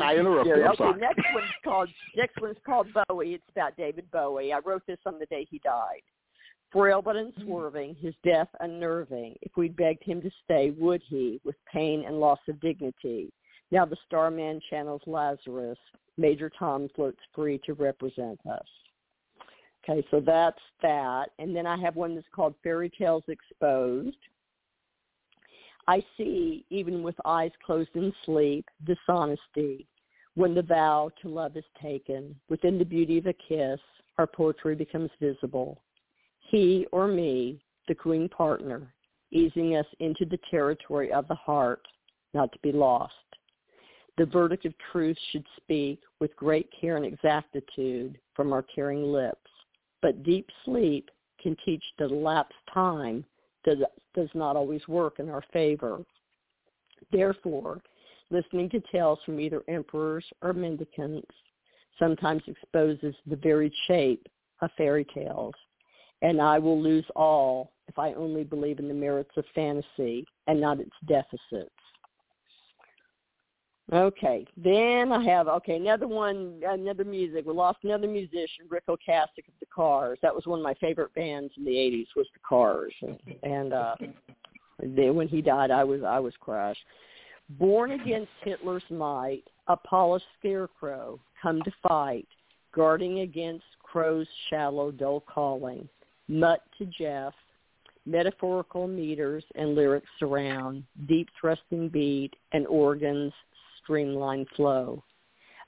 [0.03, 0.59] I interrupted.
[0.59, 3.35] Yeah, okay, next one's called next one's called Bowie.
[3.35, 4.53] It's about David Bowie.
[4.53, 6.03] I wrote this on the day he died.
[6.73, 9.37] Frail but unswerving, his death unnerving.
[9.43, 13.31] If we'd begged him to stay, would he, with pain and loss of dignity?
[13.71, 15.79] Now the Starman channels Lazarus.
[16.17, 18.67] Major Tom floats free to represent us.
[19.85, 21.31] Okay, so that's that.
[21.39, 24.17] And then I have one that's called Fairy Tales Exposed.
[25.89, 29.87] I see, even with eyes closed in sleep, dishonesty.
[30.35, 33.81] When the vow to love is taken, within the beauty of a kiss,
[34.23, 35.81] our poetry becomes visible.
[36.39, 38.95] He or me, the queen partner,
[39.33, 41.83] easing us into the territory of the heart,
[42.33, 43.15] not to be lost.
[44.19, 49.51] The verdict of truth should speak with great care and exactitude from our caring lips.
[50.03, 51.11] But deep sleep
[51.43, 53.25] can teach that elapsed time
[53.65, 53.79] does,
[54.15, 56.05] does not always work in our favor.
[57.11, 57.81] Therefore,
[58.31, 61.35] listening to tales from either emperors or mendicants
[61.99, 64.27] sometimes exposes the very shape
[64.61, 65.55] of fairy tales.
[66.23, 70.61] And I will lose all if I only believe in the merits of fantasy and
[70.61, 71.71] not its deficits.
[73.93, 77.45] Okay, then I have okay another one, another music.
[77.45, 80.19] We lost another musician, Ric Ocasek of the Cars.
[80.23, 82.07] That was one of my favorite bands in the '80s.
[82.17, 82.95] Was the Cars,
[83.43, 83.97] and uh,
[84.79, 86.81] when he died, I was I was crushed.
[87.51, 92.29] Born against Hitler's might, a polished scarecrow, come to fight,
[92.75, 95.89] guarding against crow's shallow, dull calling.
[96.29, 97.35] Mutt to Jeff,
[98.07, 103.33] metaphorical meters and lyrics surround, deep thrusting beat and organs
[103.83, 105.03] streamlined flow.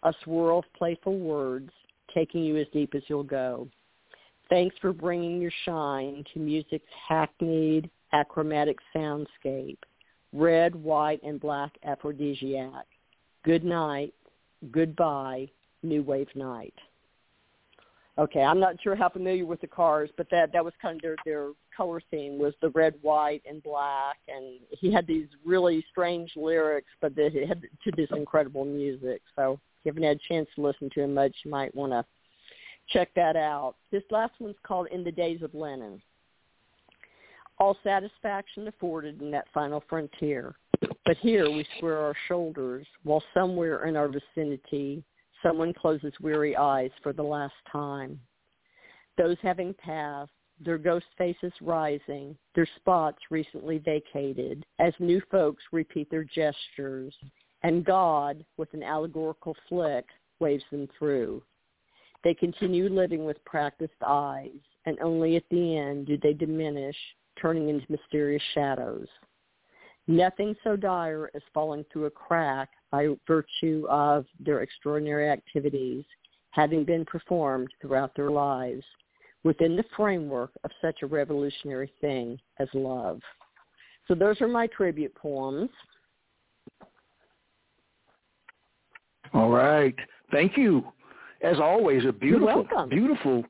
[0.04, 1.70] A swirl of playful words,
[2.14, 3.68] taking you as deep as you'll go.
[4.50, 9.78] Thanks for bringing your shine to music's hackneyed, achromatic soundscape.
[10.32, 12.86] Red, white, and black aphrodisiac.
[13.44, 14.14] Good night,
[14.70, 15.50] goodbye,
[15.82, 16.74] new wave night.
[18.16, 21.02] Okay, I'm not sure how familiar with the cars, but that that was kind of
[21.02, 25.84] their their color theme was the red, white, and black, and he had these really
[25.90, 29.20] strange lyrics, but they had to this incredible music.
[29.36, 31.92] So if you haven't had a chance to listen to him much, you might want
[31.92, 32.04] to
[32.88, 33.74] check that out.
[33.90, 36.00] This last one's called "In the Days of Lenin."
[37.58, 40.54] All satisfaction afforded in that final frontier,
[41.04, 45.04] but here we square our shoulders, while somewhere in our vicinity
[45.42, 48.18] someone closes weary eyes for the last time.
[49.16, 56.10] Those having passed, their ghost faces rising, their spots recently vacated, as new folks repeat
[56.10, 57.14] their gestures,
[57.62, 60.06] and God, with an allegorical flick,
[60.40, 61.42] waves them through.
[62.22, 64.50] They continue living with practiced eyes,
[64.86, 66.96] and only at the end do they diminish,
[67.40, 69.08] turning into mysterious shadows.
[70.06, 76.04] Nothing so dire as falling through a crack by virtue of their extraordinary activities
[76.50, 78.84] having been performed throughout their lives,
[79.42, 83.20] within the framework of such a revolutionary thing as love.
[84.06, 85.70] So those are my tribute poems.
[89.32, 89.94] All right.
[90.30, 90.84] Thank you.
[91.42, 93.44] As always, a beautiful, beautiful.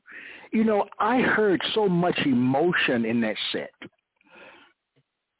[0.51, 3.71] You know, I heard so much emotion in that set.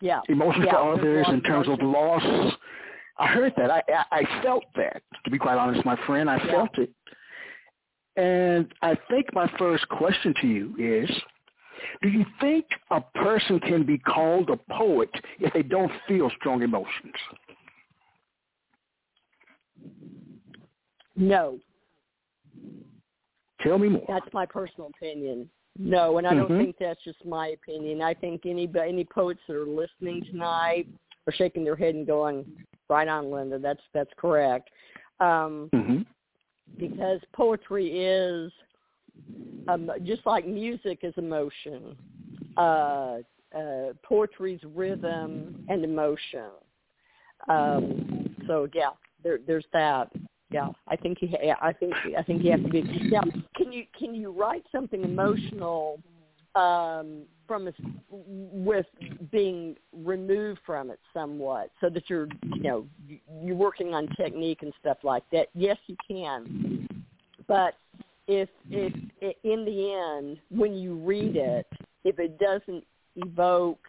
[0.05, 0.21] Yeah.
[0.29, 2.21] Emotion yeah, for others in terms of loss.
[3.17, 3.71] I heard that.
[3.71, 5.01] I, I I felt that.
[5.23, 6.51] To be quite honest, my friend, I yeah.
[6.51, 6.91] felt it.
[8.15, 11.09] And I think my first question to you is,
[12.03, 16.61] do you think a person can be called a poet if they don't feel strong
[16.61, 17.15] emotions?
[21.15, 21.57] No.
[23.61, 24.05] Tell me more.
[24.07, 25.49] That's my personal opinion.
[25.77, 26.57] No, and I don't Mhm.
[26.57, 28.01] think that's just my opinion.
[28.01, 30.87] I think any any poets that are listening tonight
[31.27, 32.45] are shaking their head and going,
[32.89, 33.59] "Right on, Linda.
[33.59, 34.69] That's that's correct."
[35.19, 36.01] Um, hmm
[36.77, 38.51] because poetry is
[39.67, 41.97] um, just like music is emotion.
[42.57, 43.19] Uh,
[43.55, 46.51] uh, poetry's rhythm and emotion.
[47.47, 48.89] Um, so yeah,
[49.23, 50.11] there, there's that.
[50.51, 51.29] Yeah, I think you.
[51.61, 51.93] I think.
[52.17, 52.81] I think you have to be.
[53.11, 53.23] Now,
[53.65, 55.99] can you can you write something emotional
[56.55, 57.73] um, from a,
[58.09, 58.85] with
[59.31, 62.85] being removed from it somewhat, so that you're you know
[63.41, 65.47] you're working on technique and stuff like that?
[65.55, 66.87] Yes, you can.
[67.47, 67.73] But
[68.27, 68.93] if if
[69.43, 71.65] in the end, when you read it,
[72.03, 72.83] if it doesn't
[73.15, 73.87] evoke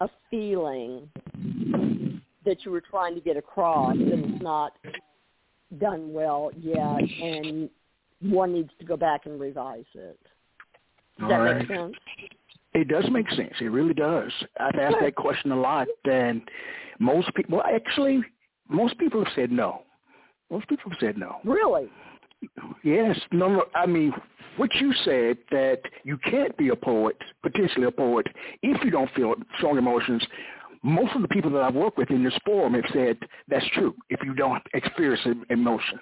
[0.00, 1.08] a feeling
[2.44, 4.72] that you were trying to get across, then it's not
[5.78, 7.70] done well yet, and
[8.22, 10.18] one needs to go back and revise it.
[11.18, 11.94] Does that All make sense?
[12.74, 13.52] It does make sense.
[13.60, 14.32] It really does.
[14.58, 16.40] I've asked that question a lot, and
[16.98, 18.22] most people, well, actually,
[18.68, 19.82] most people have said no.
[20.50, 21.36] Most people have said no.
[21.44, 21.88] Really?
[22.82, 23.64] Yes, no, no.
[23.74, 24.12] I mean,
[24.56, 28.26] what you said that you can't be a poet, potentially a poet,
[28.62, 30.24] if you don't feel strong emotions.
[30.84, 33.94] Most of the people that I've worked with in this forum have said that's true.
[34.10, 36.00] If you don't experience emotions,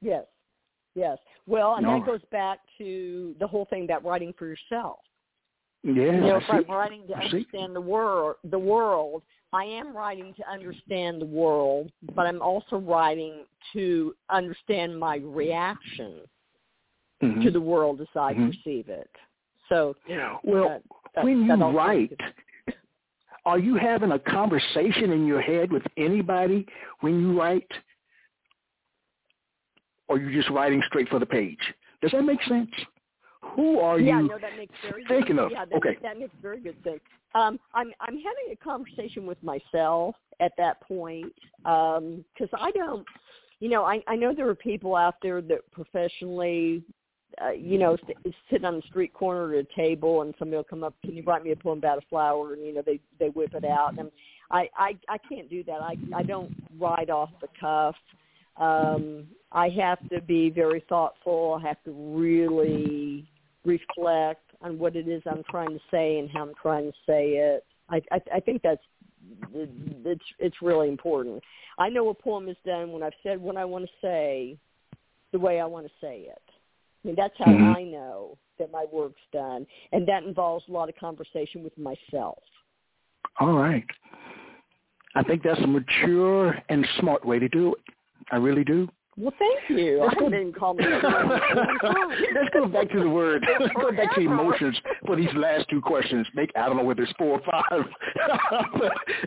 [0.00, 0.24] Yes.
[0.94, 1.18] Yes.
[1.46, 1.98] Well, and No.
[1.98, 4.98] that goes back to the whole thing about writing for yourself.
[5.82, 6.70] yeah, you know, I I'm see.
[6.70, 7.36] writing to I see.
[7.36, 9.22] understand the world, the world,
[9.52, 16.20] I am writing to understand the world, but I'm also writing to understand my reaction
[17.22, 17.42] Mhm.
[17.42, 18.48] to the world as I Mhm.
[18.48, 19.10] perceive it.
[19.68, 20.82] So, you know, Well, that,
[21.14, 22.12] that, when you write,
[23.46, 26.66] are you having a conversation in your head with anybody
[27.00, 27.70] when you write?
[30.10, 31.60] Or are you just writing straight for the page?
[32.02, 32.70] Does that make sense?
[33.54, 35.52] Who are yeah, you no, that makes very thinking good, of?
[35.52, 35.96] Yeah, that, Okay.
[36.02, 37.00] that makes very good sense.
[37.34, 43.06] Um, I'm I'm having a conversation with myself at that point because I don't,
[43.60, 46.82] you know, I I know there are people out there that professionally,
[47.40, 50.64] uh, you know, s- sit on the street corner at a table and somebody will
[50.64, 52.54] come up, can you write me a poem about a flower?
[52.54, 54.10] And you know, they they whip it out, and
[54.50, 55.80] I I I can't do that.
[55.80, 57.94] I I don't write off the cuff.
[58.56, 61.58] Um, I have to be very thoughtful.
[61.60, 63.26] I have to really
[63.64, 67.32] reflect on what it is I'm trying to say and how I'm trying to say
[67.32, 67.64] it.
[67.88, 68.82] I, I, I think that's
[69.54, 71.42] it's it's really important.
[71.78, 74.56] I know a poem is done when I've said what I want to say,
[75.32, 76.42] the way I want to say it.
[77.04, 77.76] I mean that's how Mhm.
[77.76, 82.42] I know that my work's done, and that involves a lot of conversation with myself.
[83.38, 83.84] All right.
[85.14, 87.94] I think that's a mature and smart way to do it.
[88.30, 88.88] I really do.
[89.16, 90.02] Well, thank you.
[90.02, 90.84] I didn't call me.
[90.86, 93.44] Let's go back to the word.
[93.60, 96.26] Let's go back to emotions for these last two questions.
[96.34, 97.84] Make I don't know whether it's four or five.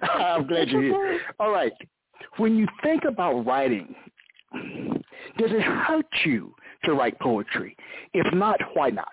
[0.16, 1.20] I'm glad you're here.
[1.40, 1.74] All right.
[2.38, 3.94] When you think about writing,
[5.38, 7.76] does it hurt you to write poetry?
[8.14, 9.10] If not, why not?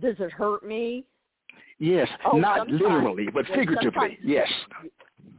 [0.00, 1.04] Does it hurt me?
[1.78, 4.18] Yes, Oh, not literally, but figuratively.
[4.22, 4.48] Yes.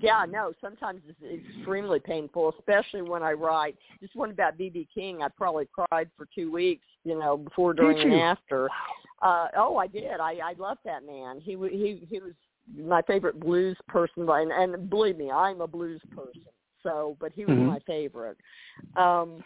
[0.06, 3.76] Yeah, no, sometimes it's extremely painful, especially when I write.
[4.02, 4.88] This one about B.B.
[4.94, 8.70] King, I probably cried for two weeks, you know, before, during, and after.
[9.22, 10.20] Uh, oh, I did.
[10.20, 11.40] I, I loved that man.
[11.42, 12.34] He he he was
[12.78, 16.42] my favorite blues person, and, and believe me, I'm a blues person.
[16.86, 17.68] So, but he was Mhm.
[17.68, 18.38] my favorite.
[18.96, 19.44] Um,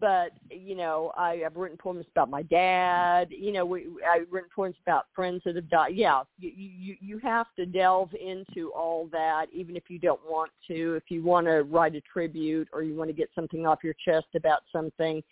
[0.00, 3.28] but you know, I, I've written poems about my dad.
[3.30, 5.94] You know, we, I've written poems about friends that have died.
[5.94, 10.50] Yeah, you, you you have to delve into all that, even if you don't want
[10.68, 10.94] to.
[10.94, 13.94] If you want to write a tribute or you want to get something off your
[14.04, 15.22] chest about something,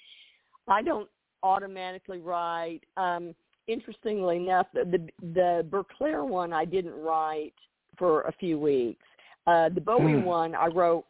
[0.68, 1.08] I don't
[1.42, 2.82] automatically write.
[2.96, 3.34] Um,
[3.68, 7.54] interestingly enough, the the, the Berclair one I didn't write
[7.96, 9.04] for a few weeks.
[9.46, 10.24] Uh, the Bowie Hmm.
[10.24, 11.06] one I wrote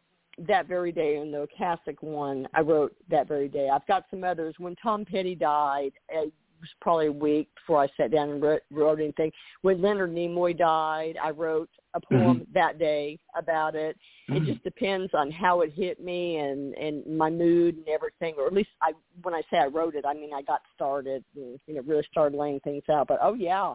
[0.47, 3.68] that very day, and the Ocasek one I wrote that very day.
[3.68, 4.55] I've got some others.
[4.59, 8.62] When Tom Petty died, it was probably a week before I sat down and wrote,
[8.70, 9.30] wrote anything.
[9.62, 12.53] When Leonard Nimoy died, I wrote a poem Mhm.
[12.53, 13.97] that day about it.
[14.28, 14.47] It Mhm.
[14.47, 18.34] just depends on how it hit me and and my mood and everything.
[18.36, 21.24] Or at least I when I say I wrote it, I mean I got started
[21.34, 23.07] and you know really started laying things out.
[23.09, 23.74] But oh yeah,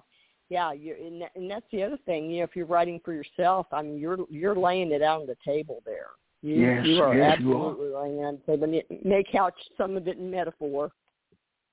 [0.50, 2.30] yeah, you and, and that's the other thing.
[2.30, 5.28] You know, if you're writing for yourself, I mean you're you're laying it out on
[5.28, 6.10] the table there.
[6.44, 7.70] You, Yes, you are yes, you are.
[7.72, 8.64] absolutely laying on the table.
[8.66, 10.92] And may couch some of it in metaphor,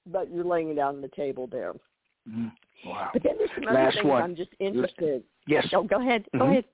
[0.06, 1.74] but you're laying it on the table there.
[2.28, 2.52] Mhm.
[2.86, 3.10] Wow.
[3.12, 4.22] But then there's some other Last things one.
[4.22, 5.24] I'm just interested.
[5.48, 5.66] Yes.
[5.74, 6.24] Oh, go ahead.
[6.32, 6.50] Go Mhm.
[6.50, 6.64] ahead.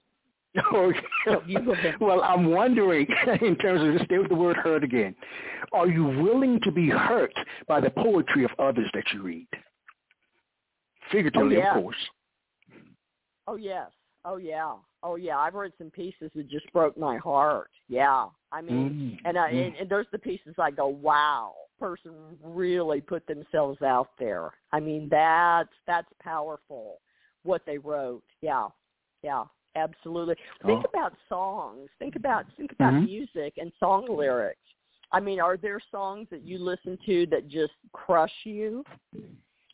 [0.72, 1.00] Okay.
[1.26, 1.98] No, you go ahead.
[2.00, 3.06] Well, I'm wondering,
[3.42, 5.14] in terms of, just stay with the word hurt again,
[5.72, 7.34] are you willing to be hurt
[7.66, 9.48] by the poetry of others that you read?
[11.10, 11.76] Figuratively, Oh, yeah.
[11.76, 12.10] of course.
[13.46, 13.90] Oh yes.
[14.24, 14.72] Oh yeah.
[15.06, 15.38] Oh yeah.
[15.38, 17.70] I've read some pieces that just broke my heart.
[17.88, 18.26] Yeah.
[18.50, 19.66] I mean, Mm, and I mm.
[19.66, 24.50] and, and there's the pieces I go, wow, person really put themselves out there.
[24.72, 27.00] I mean, that's that's powerful
[27.44, 28.24] what they wrote.
[28.40, 28.68] Yeah.
[29.22, 29.44] Yeah.
[29.76, 30.36] Absolutely.
[30.64, 30.90] Think Oh.
[30.92, 31.88] about songs.
[32.00, 33.04] Think about think about Mhm.
[33.04, 34.58] music and song lyrics.
[35.12, 38.84] I mean, are there songs that you listen to that just crush you?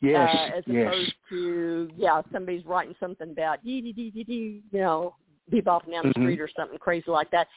[0.01, 0.85] Yes, uh, as yes.
[0.85, 5.15] opposed to yeah, somebody's writing something about dee dee dee dee dee, you know,
[5.51, 6.23] bebopping down the Mhm.
[6.23, 7.47] street or something crazy like that.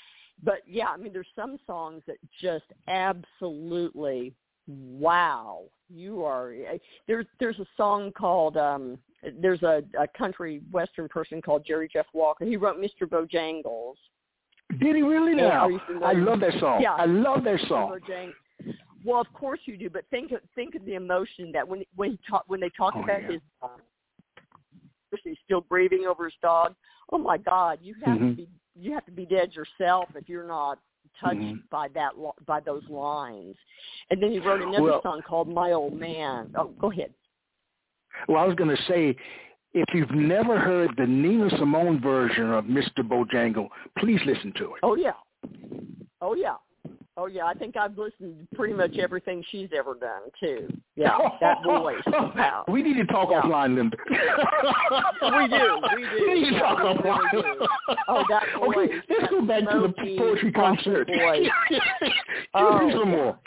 [0.43, 4.34] But yeah, I mean, there's some songs that just absolutely
[4.66, 5.64] wow.
[5.89, 6.53] You are
[7.07, 8.99] there's there's a song called um
[9.41, 12.45] there's a, a country western person called Jerry Jeff Walker.
[12.45, 13.09] He wrote Mr.
[13.09, 13.95] Bojangles.
[14.80, 15.66] Did he really now?
[15.66, 16.07] are you familiar?
[16.07, 16.82] I love that song.
[16.82, 16.95] Yeah.
[16.95, 17.99] I love that song.
[19.05, 22.12] Well, of course you do, but think of think of the emotion that when when
[22.12, 23.32] he talk when they talk Oh, about yeah.
[23.32, 23.80] his dog,
[25.22, 26.74] he's still grieving over his dog.
[27.11, 28.31] Oh my God, you have Mhm.
[28.31, 28.49] to be
[28.79, 30.79] you have to be dead yourself if you're not
[31.19, 31.63] touched Mhm.
[31.71, 33.57] by that lo- by those lines.
[34.11, 36.53] And then he wrote another Well- song called My Old Man.
[36.57, 37.15] Oh, go ahead.
[38.29, 39.17] Well, I was going to say,
[39.73, 42.99] if you've never heard the Nina Simone version of Mr.
[42.99, 44.81] Bojangle, please listen to it.
[44.83, 45.15] Oh yeah.
[46.21, 46.57] Oh yeah.
[47.19, 47.47] Oh yeah.
[47.47, 50.69] I think I've listened to pretty much everything she's ever done too.
[50.97, 51.97] Yeah, that voice.
[52.37, 52.64] Wow.
[52.69, 53.41] We need to talk Yeah.
[53.43, 53.97] offline, Linda.
[55.23, 56.27] We do, we do.
[56.27, 57.59] We need to talk we really offline.
[57.59, 57.67] do.
[58.09, 61.07] Oh, that Okay, let's that go back to the smoky, poetry awesome concert.
[61.09, 61.49] voice.
[61.71, 61.81] Give
[62.55, 62.87] Oh.
[62.87, 63.39] me some more.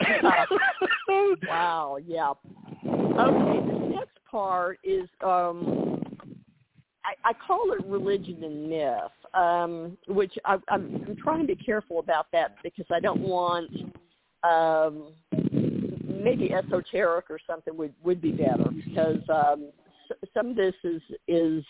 [1.48, 2.32] Wow, yeah.
[2.88, 6.02] Okay, the next part is um
[7.10, 11.56] I, I call it religion and myth, um, which I, I'm, I'm trying to be
[11.56, 13.72] careful about that because I don't want
[14.44, 15.14] um,
[16.04, 19.72] maybe esoteric or something would would be better because um,
[20.34, 21.64] some of this is is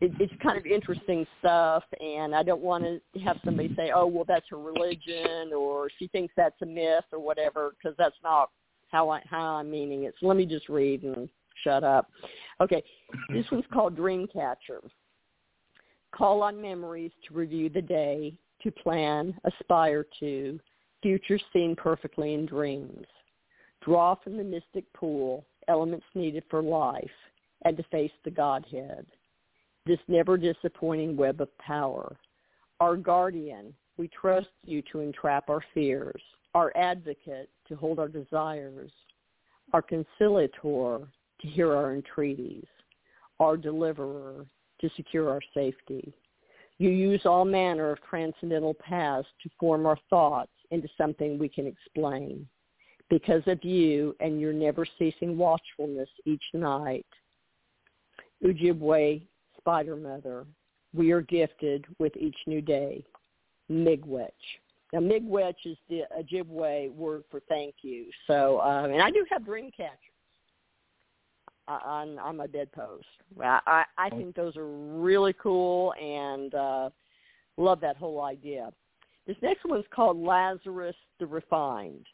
[0.00, 4.06] it, it's kind of interesting stuff, and I don't want to have somebody say, "Oh,
[4.06, 8.50] well, that's a religion," or she thinks that's a myth, or whatever, because that's not
[8.90, 10.14] how I how I'm meaning it.
[10.20, 11.28] So let me just read and
[11.66, 12.10] shut up.
[12.60, 12.82] Okay,
[13.32, 14.80] this one's called Dreamcatcher.
[16.14, 20.58] Call on memories to review the day, to plan, aspire to,
[21.02, 23.06] future seen perfectly in dreams.
[23.84, 27.10] Draw from the mystic pool elements needed for life
[27.64, 29.06] and to face the Godhead.
[29.84, 32.16] This never disappointing web of power.
[32.80, 36.20] Our guardian, we trust you to entrap our fears.
[36.54, 38.90] Our advocate, to hold our desires.
[39.72, 41.06] Our conciliator,
[41.40, 42.66] to hear our entreaties.
[43.38, 44.46] Our deliverer,
[44.80, 46.12] to secure our safety.
[46.78, 51.66] You use all manner of transcendental paths to form our thoughts into something we can
[51.66, 52.46] explain.
[53.08, 57.06] Because of you and your never-ceasing watchfulness each night,
[58.44, 59.22] Ojibwe,
[59.58, 60.44] Spider Mother,
[60.94, 63.04] we are gifted with each new day.
[63.70, 64.30] Miigwech.
[64.92, 68.06] Now, Miigwech is the Ojibwe word for thank you.
[68.26, 70.05] So, um, and I do have dream catchers
[71.68, 73.06] on on my bedpost.
[73.40, 76.90] I, I I think those are really cool and uh,
[77.56, 78.70] love that whole idea.
[79.26, 82.06] This next one's called Lazarus the Refined.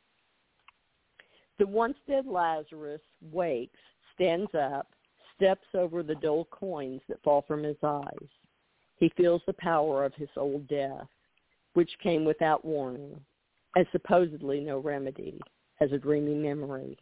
[1.58, 3.78] The once dead Lazarus wakes,
[4.14, 4.88] stands up,
[5.36, 8.28] steps over the dull coins that fall from his eyes.
[8.96, 11.06] He feels the power of his old death,
[11.74, 13.20] which came without warning,
[13.76, 15.40] and supposedly no remedy,
[15.80, 16.96] as a dreamy memory.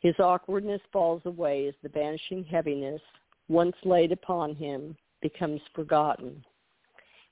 [0.00, 3.00] His awkwardness falls away as the vanishing heaviness,
[3.48, 6.44] once laid upon him, becomes forgotten.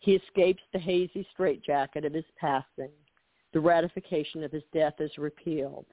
[0.00, 2.90] He escapes the hazy straitjacket of his passing.
[3.52, 5.86] The ratification of his death is repealed.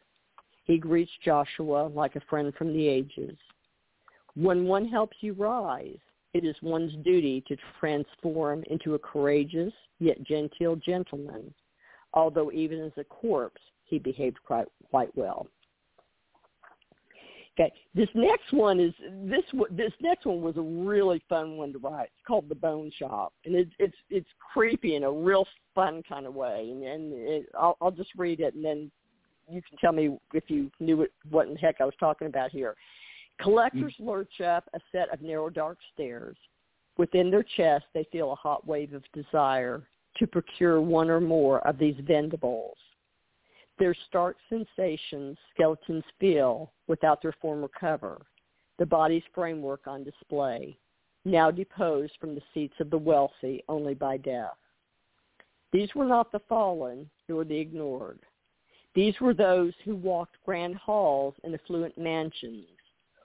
[0.66, 3.38] He greets Joshua like a friend from the ages.
[4.36, 6.00] When one helps you rise,
[6.34, 11.54] It is one's duty to transform into a courageous yet genteel gentleman,
[12.14, 15.48] although even as a corpse he behaved quite, quite well.
[17.62, 18.94] Okay, this next one is
[19.26, 22.06] this this next one was a really fun one to write.
[22.06, 25.46] It's called The Bone Shop, and it's it's it's creepy in a real
[25.76, 26.70] fun kind of way.
[26.72, 28.90] And, and it, I'll I'll just read it, and then
[29.48, 32.28] you can tell me if you knew what what in the heck I was talking
[32.28, 32.76] about here.
[33.40, 34.10] Collectors mm-hmm.
[34.10, 36.38] lurch up a set of narrow dark stairs.
[36.98, 39.84] Within their chest, they feel a hot wave of desire
[40.18, 42.76] to procure one or more of these vendables
[43.82, 48.22] their stark sensations skeletons feel without their former cover,
[48.78, 50.78] the body's framework on display,
[51.26, 54.54] now deposed from the seats of the wealthy only by death.
[55.74, 58.20] These were not the fallen nor the ignored.
[58.94, 62.68] These were those who walked grand halls and affluent mansions,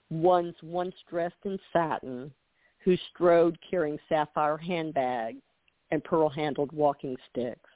[0.09, 2.33] ones once dressed in satin,
[2.83, 5.43] who strode carrying sapphire handbags
[5.91, 7.69] and pearl-handled walking sticks.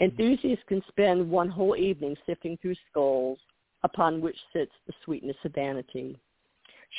[0.00, 3.38] Enthusiasts can spend one whole evening sifting through skulls
[3.82, 6.18] upon which sits the sweetness of vanity.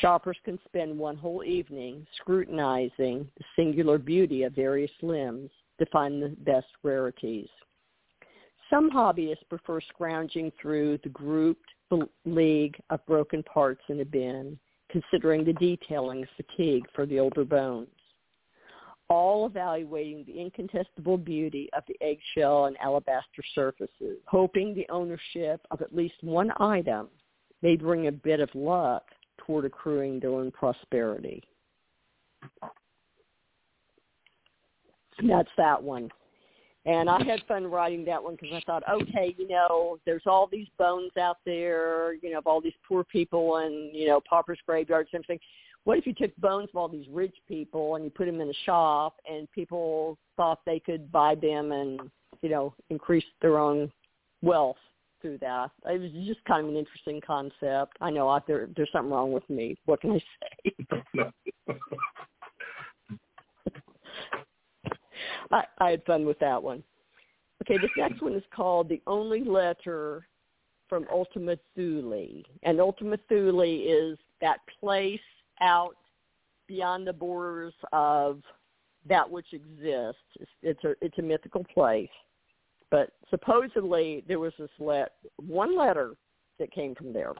[0.01, 6.21] Shoppers can spend one whole evening scrutinizing the singular beauty of various limbs to find
[6.21, 7.49] the best rarities.
[8.69, 11.69] Some hobbyists prefer scrounging through the grouped
[12.25, 14.59] league of broken parts in a bin,
[14.89, 17.89] considering the detailing fatigue for the older bones
[19.09, 25.81] all evaluating the incontestable beauty of the eggshell and alabaster surfaces, hoping the ownership of
[25.81, 27.07] at least one item
[27.61, 29.03] may bring a bit of luck
[29.37, 31.43] toward accruing their own prosperity.
[35.21, 36.09] That's that one.
[36.85, 40.47] And I had fun writing that one because I thought, okay, you know, there's all
[40.47, 44.59] these bones out there, you know, of all these poor people and, you know, paupers'
[44.65, 45.41] graveyards and everything
[45.89, 48.47] what if you took bones of all these rich people and you put them in
[48.47, 51.99] a shop and people thought they could buy them and
[52.43, 53.91] you know increase their own
[54.43, 54.77] wealth
[55.19, 55.71] through that?
[55.87, 57.97] It was just kind of an interesting concept.
[58.01, 59.77] I know out there there's something wrong with me.
[59.85, 60.75] What can i say?
[65.51, 66.83] I, I had fun with that one.
[67.63, 70.27] Okay this next one is called the only letter
[70.87, 75.19] from ultima thule and ultima thule is that place
[75.61, 75.95] out
[76.67, 78.41] beyond the borders of
[79.07, 80.21] that which exists.
[80.39, 82.09] It's, it's a it's a mythical place,
[82.91, 86.15] but supposedly there was this let one letter
[86.59, 87.33] that came from there.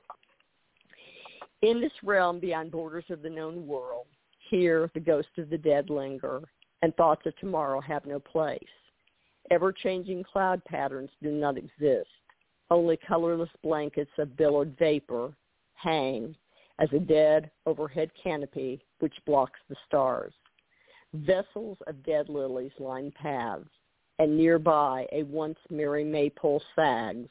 [1.61, 4.07] In this realm beyond borders of the known world,
[4.49, 6.41] here the ghosts of the dead linger,
[6.82, 8.63] and thoughts of tomorrow have no place.
[9.51, 12.09] Ever-changing cloud patterns do not exist.
[12.72, 15.34] Only colorless blankets of billowed vapor
[15.74, 16.36] hang
[16.80, 20.34] as a dead overhead canopy which blocks the stars.
[21.13, 23.67] Vessels of dead lilies line paths,
[24.19, 27.30] and nearby a once merry maypole sags,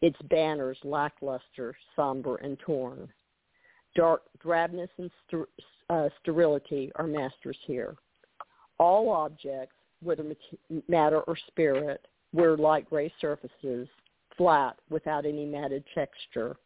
[0.00, 3.08] its banners lackluster, somber, and torn.
[3.94, 5.10] Dark drabness and
[5.90, 7.94] uh, sterility are masters here.
[8.78, 10.24] All objects, whether
[10.88, 13.86] matter or spirit, wear light gray surfaces,
[14.36, 16.56] flat, without any matted texture.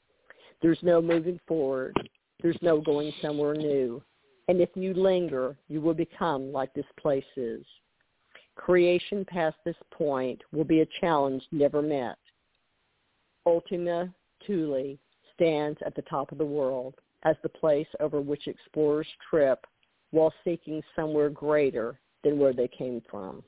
[0.63, 2.09] There's no moving forward,
[2.43, 4.03] there's no going somewhere new.
[4.49, 7.65] And if you linger, you will become like this place is.
[8.55, 12.17] Creation past this point will be a challenge never met.
[13.45, 14.13] Ultima
[14.47, 14.97] Thule
[15.35, 19.67] stands at the top of the world as the place over which explorers trip
[20.11, 23.43] while seeking somewhere greater than where they came from.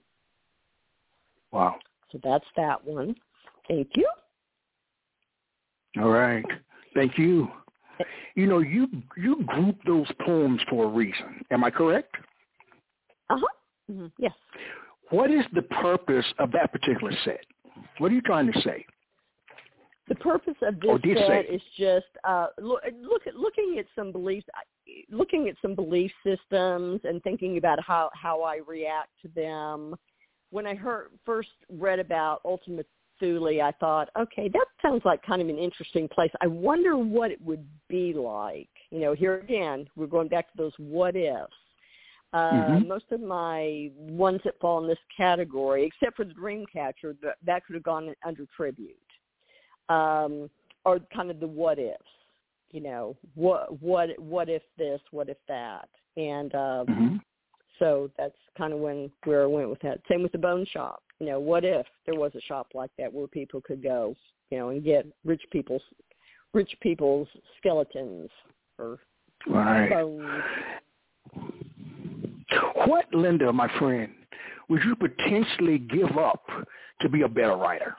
[1.53, 1.77] Wow.
[2.13, 3.15] So that's that one.
[3.69, 4.09] Thank you.
[5.99, 6.45] All right.
[6.95, 7.49] Thank you
[8.35, 11.45] you know, you you group those poems for a reason.
[11.51, 12.15] Am I correct?
[13.31, 13.47] Uh huh.
[13.91, 14.07] Mm-hmm.
[14.19, 14.33] Yes.
[15.11, 17.45] What is the purpose of that particular set?
[17.99, 18.85] What are you trying to say?
[20.09, 24.47] The purpose of this set is just uh, look, look at looking at some beliefs,
[25.11, 29.95] looking at some belief systems, and thinking about how how I react to them.
[30.51, 32.85] When I heard first read about Ultima
[33.21, 36.31] Thule, I thought, okay, that sounds like kind of an interesting place.
[36.41, 38.69] I wonder what it would be like.
[38.91, 41.53] You know, here again, we're going back to those what ifs.
[42.33, 42.89] Uh, mm-hmm.
[42.89, 47.65] Most of my ones that fall in this category, except for the Dreamcatcher, that, that
[47.65, 48.97] could have gone under tribute,
[49.89, 50.51] um,
[50.85, 51.97] are kind of the what ifs.
[52.71, 55.89] You know, what what what if this, what if that,
[56.19, 57.17] and um, mm-hmm.
[57.79, 60.01] so that's kind of when where I went with that.
[60.11, 63.13] Same with the Bone Shop you know, what if there was a shop like that
[63.13, 64.15] where people could go,
[64.51, 65.83] you know, and get rich people's
[66.55, 68.31] rich people's skeletons
[68.79, 68.99] or
[69.47, 69.91] right.
[69.91, 70.43] bones.
[72.87, 74.11] What, Linda, my friend,
[74.69, 76.45] would you potentially give up
[77.01, 77.95] to be a better writer?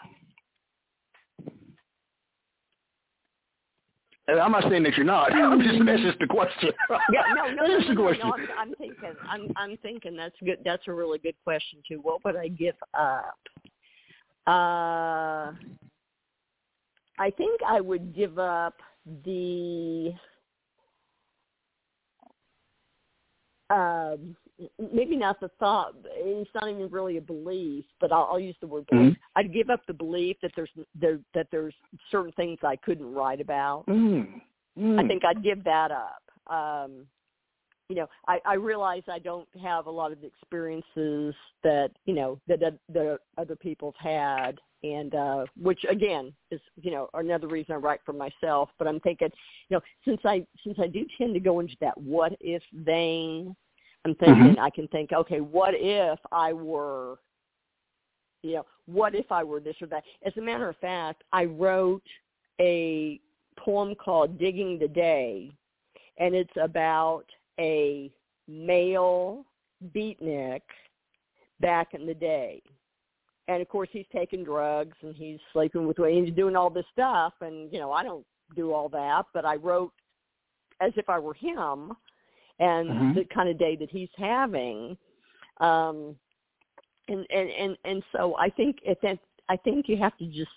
[4.30, 5.34] And I'm not saying that you're not.
[5.34, 6.72] I'm just that's just the question.
[7.12, 8.28] Yeah, no, no, no, that's no, the question.
[8.28, 10.60] no, I'm, I'm thinking, I'm, I'm thinking that's good.
[10.64, 12.00] That's a really good question too.
[12.02, 13.40] What would I give up?
[14.46, 15.54] Uh,
[17.20, 18.76] I think I would give up
[19.26, 20.14] the
[23.70, 24.36] um,
[24.94, 25.94] maybe not the thought.
[26.06, 29.14] It's not even really a belief, but I'll, I'll use the word belief.
[29.14, 29.18] Mhm.
[29.36, 31.74] I'd give up the belief that there's there, that there's
[32.12, 33.86] certain things I couldn't write about.
[33.88, 34.42] Mm.
[34.78, 35.04] Mm.
[35.04, 36.22] I think I'd give that up.
[36.54, 37.08] Um,
[37.90, 41.34] you know, I, I realize I don't have a lot of the experiences
[41.64, 46.62] that you know that that, that other people have had, and uh, which again is
[46.82, 48.70] you know another reason I write for myself.
[48.78, 49.30] But I'm thinking,
[49.70, 53.56] you know, since I since I do tend to go into that what if vein,
[54.06, 54.60] I'm thinking Mhm.
[54.60, 57.20] I can think, okay, what if I were,
[58.44, 60.06] you know, what if I were this or that?
[60.24, 62.08] As a matter of fact, I wrote
[62.60, 63.20] a
[63.58, 65.52] poem called "Digging the Day,"
[66.18, 67.26] and it's about
[67.60, 68.12] a
[68.48, 69.46] male
[69.94, 70.62] beatnik
[71.60, 72.62] back in the day.
[73.48, 76.26] And of course, he's taking drugs and he's sleeping with women.
[76.26, 78.26] He's doing all this stuff, and you know, I don't
[78.56, 79.94] do all that, but I wrote
[80.80, 81.96] as if I were him,
[82.60, 83.16] and Mhm.
[83.16, 84.98] the kind of day that he's having.
[85.58, 86.18] Um,
[87.08, 90.52] and and and and so I think at that, I think you have to just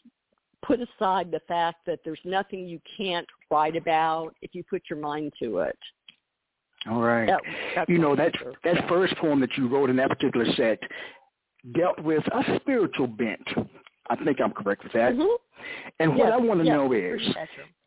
[0.63, 4.99] put aside the fact that there's nothing you can't write about if you put your
[4.99, 5.79] mind to it.
[6.91, 7.29] All right.
[7.75, 8.55] That, you know that answer.
[8.65, 10.79] that first poem that you wrote in that particular set
[11.73, 13.47] dealt with a spiritual bent.
[14.09, 15.15] I think I'm correct with that.
[15.15, 15.37] Mhm.
[16.01, 17.23] And what I want to yes, know is.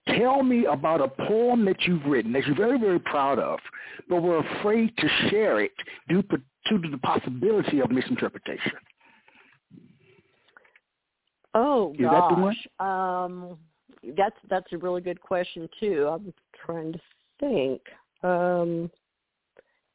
[0.09, 3.59] Tell me about a poem that you've written that you're very, very proud of,
[4.09, 5.71] but were afraid to share it
[6.07, 8.71] due to the possibility of misinterpretation.
[11.53, 12.55] Oh Is that the one?
[12.79, 13.57] gosh, um,
[14.17, 16.07] that's that's a really good question too.
[16.11, 16.33] I'm
[16.65, 16.99] trying to
[17.39, 17.81] think.
[18.23, 18.91] Um,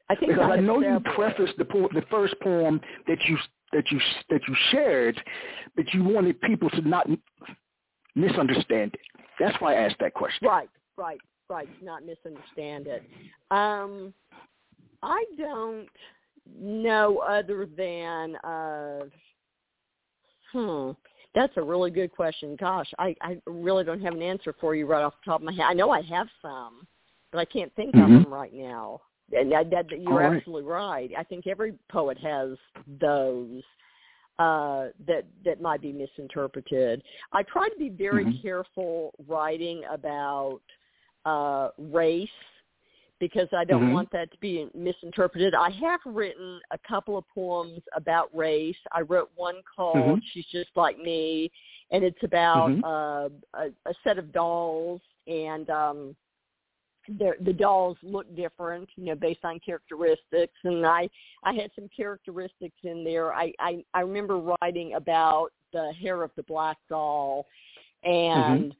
[0.09, 3.37] I think Because I know you prefaced the po- the first poem that you
[3.73, 3.99] that you
[4.29, 5.21] that you shared,
[5.75, 7.07] but you wanted people to not
[8.15, 8.99] misunderstand it.
[9.41, 10.47] That's why I asked that question.
[10.47, 11.19] Right, right,
[11.49, 11.67] right.
[11.83, 13.03] Not misunderstand it.
[13.49, 14.13] Um,
[15.03, 15.87] I don't
[16.59, 19.01] know other than uh,
[20.51, 20.91] hmm.
[21.33, 22.57] That's a really good question.
[22.59, 25.45] Gosh, I, I really don't have an answer for you right off the top of
[25.45, 25.65] my head.
[25.65, 26.85] I know I have some,
[27.31, 28.03] but I can't think Mhm.
[28.03, 28.99] of them right now.
[29.31, 30.35] And that, that, that you're right.
[30.35, 31.09] absolutely right.
[31.17, 32.57] I think every poet has
[32.99, 33.63] those
[34.41, 36.95] uh, that that might be misinterpreted.
[37.31, 38.41] I try to be very Mhm.
[38.41, 40.61] careful writing about
[41.25, 42.39] uh, race
[43.19, 43.93] because I don't Mhm.
[43.97, 45.53] want that to be misinterpreted.
[45.53, 48.81] I have written a couple of poems about race.
[48.91, 50.23] I wrote one called Mhm.
[50.31, 51.51] "She's Just Like Me,"
[51.91, 52.83] and it's about Mhm.
[52.83, 53.29] uh,
[53.63, 55.69] a, a set of dolls and.
[55.69, 56.15] um
[57.17, 60.53] the the dolls look different, you know, based on characteristics.
[60.63, 61.09] And I
[61.43, 63.33] I had some characteristics in there.
[63.33, 67.45] I I, I remember writing about the hair of the black doll
[68.03, 68.73] and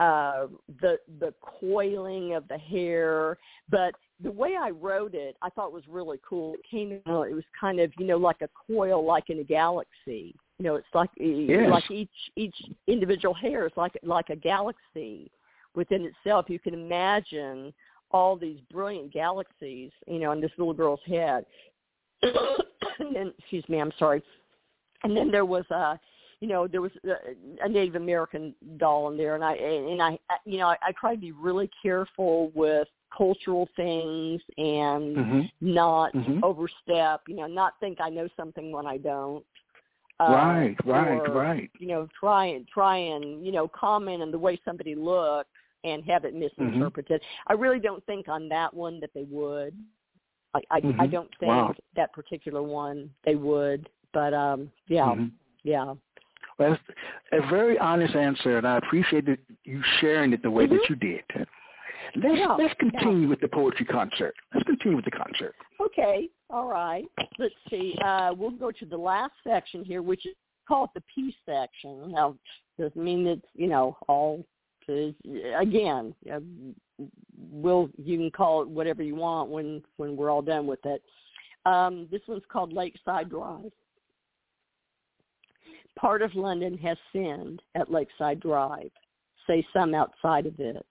[0.00, 0.46] uh
[0.80, 3.38] the the coiling of the hair.
[3.70, 6.54] But the way I wrote it, I thought was really cool.
[6.54, 7.28] It came out.
[7.28, 10.34] It was kind of you know like a coil, like in a galaxy.
[10.58, 11.68] You know, it's like Yes.
[11.70, 12.56] like each each
[12.86, 15.30] individual hair is like like a galaxy
[15.74, 16.46] within itself.
[16.48, 17.72] You can imagine
[18.10, 21.44] all these brilliant galaxies, you know, in this little girl's head.
[22.22, 24.22] and then, excuse me, I'm sorry.
[25.02, 25.98] And then there was a,
[26.40, 30.18] you know, there was a, a Native American doll in there, and I and I,
[30.44, 35.50] you know, I, I try to be really careful with cultural things and Mhm.
[35.60, 36.42] not Mhm.
[36.42, 37.22] overstep.
[37.28, 39.44] You know, not think I know something when I don't.
[40.20, 41.70] Uh, right, right, or, right.
[41.78, 45.50] you know, try and try and you know comment on the way somebody looks
[45.84, 47.22] and have it misinterpreted.
[47.46, 49.74] I really don't think on that one that they would.
[50.54, 51.10] I I, I Mhm.
[51.10, 51.74] don't think Wow.
[51.94, 53.88] that particular one they would.
[54.12, 55.32] But um, yeah, Mhm.
[55.62, 55.94] yeah.
[56.58, 56.82] Well, that's
[57.32, 59.26] a very honest answer, and I appreciate
[59.64, 60.88] you sharing it the way that Mhm.
[60.90, 61.24] you did.
[62.16, 64.36] Let's Yeah, let's continue with the poetry concert.
[64.52, 65.56] Let's continue with the concert.
[65.80, 67.06] Okay, all right.
[67.38, 67.96] Let's see.
[68.00, 70.36] Uh, we'll go to the last section here, which is
[70.68, 72.12] called the peace section.
[72.12, 72.36] Now,
[72.78, 74.44] doesn't mean that, you know all.
[74.88, 76.14] Again,
[77.50, 81.02] we'll you can call it whatever you want when when we're all done with it.
[81.66, 83.72] Um, this one's called Lakeside Drive.
[85.98, 88.90] Part of London has sinned at Lakeside Drive,
[89.46, 90.86] say some outside of it.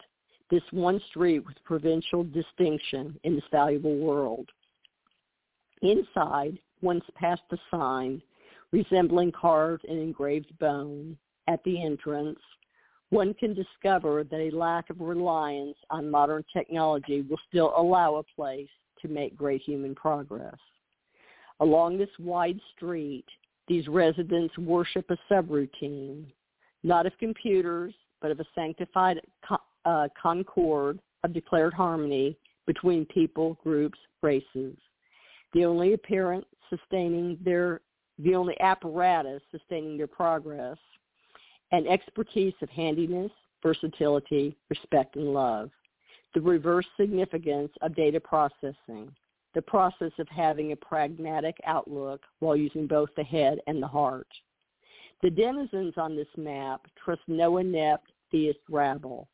[0.50, 4.50] This one street with provincial distinction in this valuable world.
[5.82, 8.22] Inside, once past the sign,
[8.72, 11.18] resembling carved and engraved bone,
[11.48, 12.40] at the entrance,
[13.14, 18.24] one can discover that a lack of reliance on modern technology will still allow a
[18.24, 18.70] place
[19.02, 20.58] to make great human progress.
[21.60, 23.26] Along this wide street,
[23.68, 26.26] these residents worship a subroutine,
[26.84, 29.22] not of computers, but of a sanctified
[29.86, 32.36] uh, concord of declared harmony
[32.66, 34.76] between people, groups, races.
[35.54, 37.82] The only apparent sustaining their,
[38.18, 40.78] the only apparatus sustaining their progress,
[41.72, 45.72] and expertise of handiness, versatility, respect, and love.
[46.34, 49.14] The reverse significance of data processing,
[49.54, 54.28] the process of having a pragmatic outlook while using both the head and the heart.
[55.22, 59.30] The denizens on this map trust no inept theist rabble.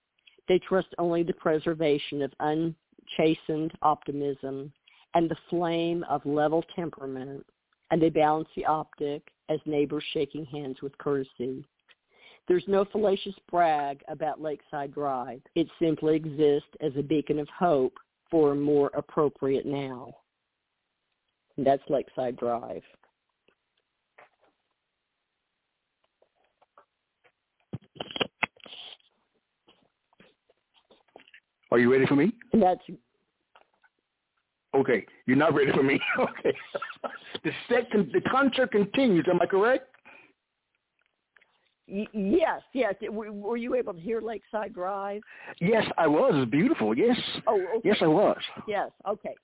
[0.47, 4.71] They trust only the preservation of unchastened optimism
[5.15, 7.45] and the flame of level temperament,
[7.91, 11.65] and they balance the optic as neighbors shaking hands with courtesy.
[12.49, 15.39] There's no fallacious brag about Lakeside Drive.
[15.53, 17.93] It simply exists as a beacon of hope
[18.31, 20.15] for a more appropriate now.
[21.55, 22.81] And that's Lakeside Drive.
[31.71, 32.33] Are you ready for me?
[32.51, 32.81] That's
[34.75, 35.05] okay.
[35.27, 36.01] You're not ready for me.
[36.19, 36.57] okay.
[37.43, 39.27] the second, the concert continues.
[39.29, 39.88] Am I correct?
[42.13, 42.93] Yes, yes.
[43.09, 45.21] Were you able to hear Lakeside Drive?
[45.59, 46.31] Yes, I was.
[46.35, 46.97] It's beautiful.
[46.97, 47.17] Yes.
[47.47, 47.89] Oh, okay.
[47.89, 48.37] yes, I was.
[48.67, 48.91] Yes.
[49.07, 49.35] Okay.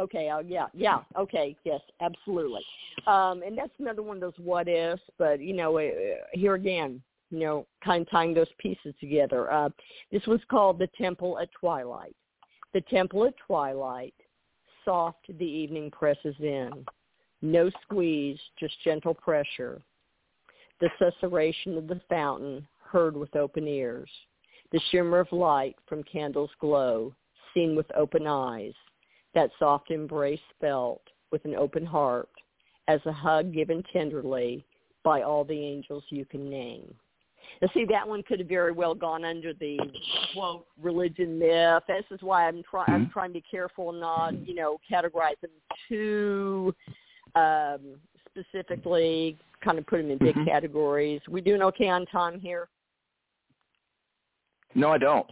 [0.00, 0.28] Okay.
[0.28, 0.66] Uh, yeah.
[0.74, 0.98] Yeah.
[1.16, 1.56] Okay.
[1.64, 1.80] Yes.
[2.00, 2.62] Absolutely.
[3.06, 5.02] Um, and that's another one of those what ifs.
[5.18, 5.90] But you know, uh,
[6.32, 7.00] here again,
[7.30, 9.50] you know, kind of tying those pieces together.
[9.50, 9.70] Uh,
[10.12, 12.14] this was called the Temple at Twilight.
[12.72, 14.14] The Temple at Twilight.
[14.84, 16.84] Soft the evening presses in.
[17.40, 19.80] No squeeze, just gentle pressure
[20.80, 24.10] the susurration of the fountain heard with open ears,
[24.72, 27.14] the shimmer of light from candles' glow
[27.52, 28.74] seen with open eyes,
[29.34, 32.28] that soft embrace felt with an open heart
[32.88, 34.64] as a hug given tenderly
[35.02, 36.94] by all the angels you can name.
[37.60, 39.78] Now, see, that one could have very well gone under the
[40.32, 41.82] quote religion myth.
[41.86, 42.86] This is why I'm trying.
[42.88, 43.12] I'm mm-hmm.
[43.12, 45.50] trying to be careful and not, you know, categorize them
[45.88, 46.74] too
[47.34, 47.98] um,
[48.28, 50.48] specifically kind of put them in big mm-hmm.
[50.48, 51.20] categories.
[51.28, 52.68] We doing okay on time here?
[54.74, 55.26] No, I don't.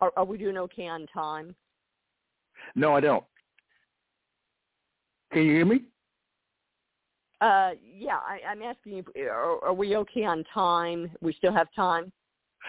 [0.00, 1.54] Are, are we doing okay on time?
[2.74, 3.24] No, I don't.
[5.32, 5.84] Can you hear me?
[7.40, 9.28] Uh, yeah, I, I'm asking you.
[9.30, 11.10] Are, are we okay on time?
[11.20, 12.12] We still have time.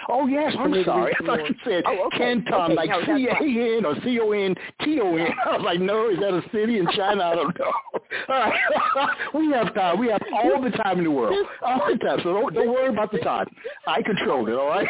[0.10, 1.14] Oh yes, I'm sorry.
[1.22, 2.18] I thought you said oh, okay.
[2.18, 2.74] Canton, okay.
[2.74, 5.28] like no, C A N or C O N T O N.
[5.46, 7.24] I was like, no, is that a city in China?
[7.24, 7.72] I don't know.
[8.30, 10.00] All right, we have time.
[10.00, 12.20] We have all the time in the world, all the time.
[12.24, 13.48] So don't, don't worry about the time.
[13.88, 14.54] I control it.
[14.54, 14.88] All right.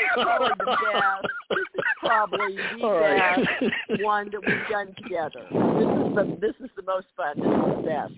[1.49, 3.45] This is probably the all right.
[3.60, 5.45] best one that we've done together.
[5.52, 7.36] This is the this is the most fun.
[7.38, 8.14] This is the best.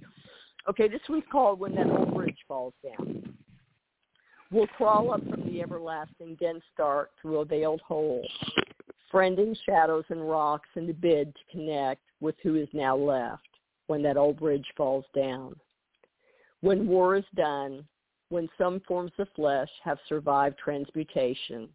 [0.70, 3.34] Okay, this one's called "When That Old Bridge Falls Down."
[4.54, 8.24] We'll crawl up from the everlasting dense dark through a veiled hole,
[9.12, 13.48] friending shadows and rocks in the bid to connect with who is now left
[13.88, 15.56] when that old bridge falls down.
[16.62, 17.84] When war is done,
[18.30, 21.68] when some forms of flesh have survived transmutation,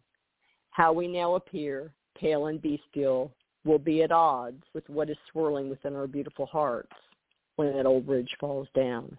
[0.71, 3.33] how we now appear, pale and bestial,
[3.65, 6.95] will be at odds with what is swirling within our beautiful hearts
[7.57, 9.17] when that old bridge falls down.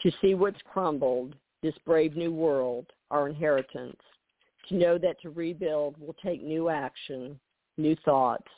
[0.00, 4.00] To see what's crumbled this brave new world, our inheritance,
[4.68, 7.38] to know that to rebuild will take new action,
[7.76, 8.48] new thoughts,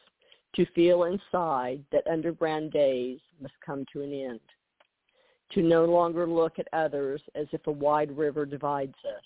[0.54, 4.40] to feel inside that underground days must come to an end,
[5.52, 9.24] to no longer look at others as if a wide river divides us,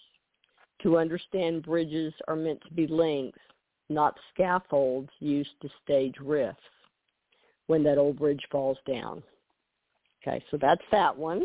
[0.82, 3.38] to understand bridges are meant to be links,
[3.88, 6.62] not scaffolds used to stage rifts
[7.66, 9.22] when that old bridge falls down.
[10.22, 11.42] Okay, so that's that one.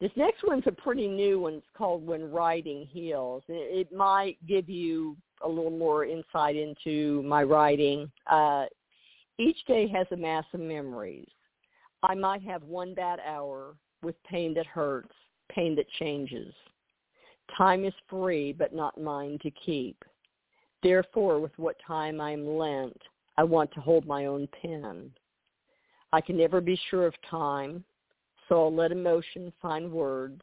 [0.00, 1.54] This next one's a pretty new one.
[1.54, 3.42] It's called When Writing Heals.
[3.48, 8.10] It, might give you a little more insight into my writing.
[8.26, 8.66] Uh,
[9.38, 11.28] each day has a mass of memories.
[12.02, 15.14] I might have one bad hour with pain that hurts,
[15.50, 16.54] pain that changes.
[17.56, 20.04] Time is free, but not mine to keep.
[20.82, 23.00] Therefore, with what time I am lent,
[23.38, 25.10] I want to hold my own pen.
[26.12, 27.84] I can never be sure of time,
[28.48, 30.40] so I'll let emotion find words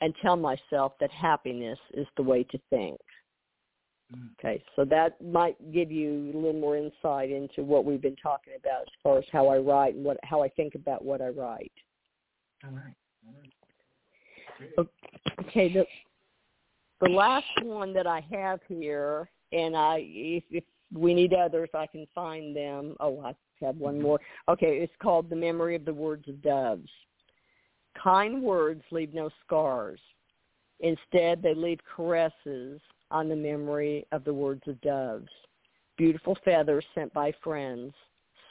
[0.00, 3.00] and tell myself that happiness is the way to think.
[4.14, 4.28] Mm.
[4.38, 8.52] Okay, so that might give you a little more insight into what we've been talking
[8.58, 11.28] about as far as how I write and what how I think about what I
[11.28, 11.72] write.
[12.64, 12.94] All right.
[13.26, 13.34] All
[14.78, 14.88] right.
[15.40, 15.84] Okay, the
[17.00, 21.86] the last one that I have here, and I if, if we need others, I
[21.86, 22.94] can find them.
[23.00, 23.34] Oh, I
[23.64, 24.04] have one mm-hmm.
[24.04, 24.20] more.
[24.48, 26.88] Okay, it's called "The Memory of the Words of Doves."
[28.02, 30.00] Kind words leave no scars.
[30.80, 32.80] Instead, they leave caresses
[33.10, 35.28] on the memory of the words of doves.
[35.96, 37.94] Beautiful feathers sent by friends,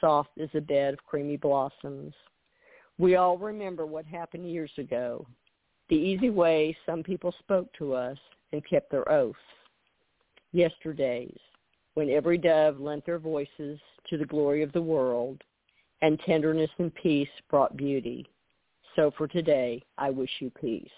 [0.00, 2.12] soft as a bed of creamy blossoms.
[2.98, 5.26] We all remember what happened years ago,
[5.88, 8.18] the easy way some people spoke to us
[8.52, 9.38] and kept their oaths.
[10.52, 11.38] Yesterdays,
[11.94, 13.78] when every dove lent their voices
[14.08, 15.42] to the glory of the world,
[16.02, 18.26] and tenderness and peace brought beauty.
[18.96, 20.88] So for today, I wish you peace.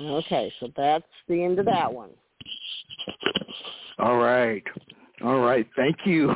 [0.00, 2.10] Okay, so that's the end of that one.
[3.98, 4.64] All right.
[5.22, 5.66] All right.
[5.76, 6.34] Thank you.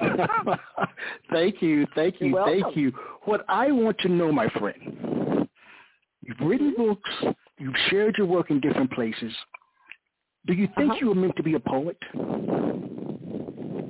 [1.33, 1.87] thank you.
[1.95, 2.39] Thank you.
[2.45, 2.93] Thank you.
[3.25, 5.49] What I want to know, my friend,
[6.23, 7.11] you've written books,
[7.59, 9.33] you've shared your work in different places.
[10.47, 10.99] Do you think Uh-huh.
[11.01, 11.97] you were meant to be a poet?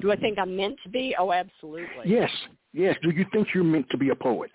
[0.01, 1.17] Do I think I'm meant to be?
[1.19, 2.05] Oh, absolutely.
[2.05, 2.31] Yes.
[2.73, 2.97] Yes.
[3.03, 4.51] Do you think you're meant to be a poet?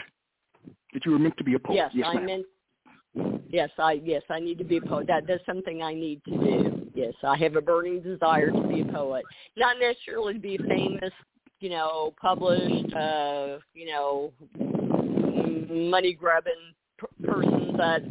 [0.93, 1.75] That you were meant to be a poet?
[1.93, 2.25] Yes, I'm ma'am.
[2.25, 2.45] meant.
[3.49, 5.07] Yes, I yes I need to be a poet.
[5.07, 6.91] That that's something I need to do.
[6.93, 9.25] Yes, I have a burning desire to be a poet.
[9.57, 11.11] Not necessarily to be famous,
[11.59, 14.31] you know, published, uh, you know,
[15.69, 16.53] money grubbing
[16.99, 18.03] p- person, but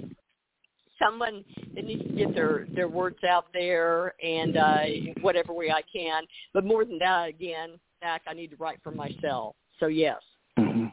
[0.99, 4.83] someone that needs to get their their words out there and uh
[5.21, 6.25] whatever way I can.
[6.53, 9.57] But more than that, again, Zach, I need to write for myself.
[9.81, 10.19] So yes.
[10.57, 10.87] hmm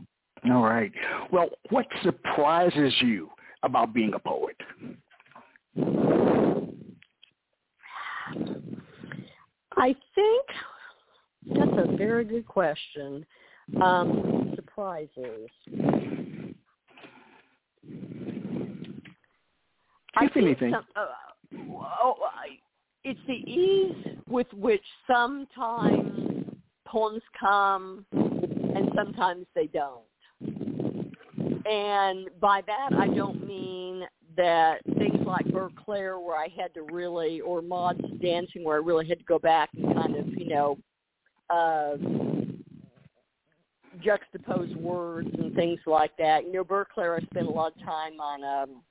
[0.52, 0.92] All right.
[1.32, 3.30] Well, what surprises you
[3.64, 4.56] about being a poet?
[9.78, 10.46] I think
[11.48, 13.26] that's a very good question.
[13.82, 15.50] Um, surprises.
[20.18, 20.72] I If anything.
[20.72, 21.08] some- uh,
[22.04, 22.60] oh, I,
[23.04, 26.46] it's the ease with which sometimes
[26.86, 30.02] poems come and sometimes they don't.
[31.66, 34.06] And by that, I don't mean
[34.38, 35.46] that things like
[35.86, 39.40] Claire, where I had to really, or Mods Dancing, where I really had to go
[39.40, 40.78] back and kind of, you know,
[41.50, 41.96] uh,
[44.04, 46.46] juxtapose words and things like that.
[46.46, 48.82] You know, Claire, I spent a lot of time on, um,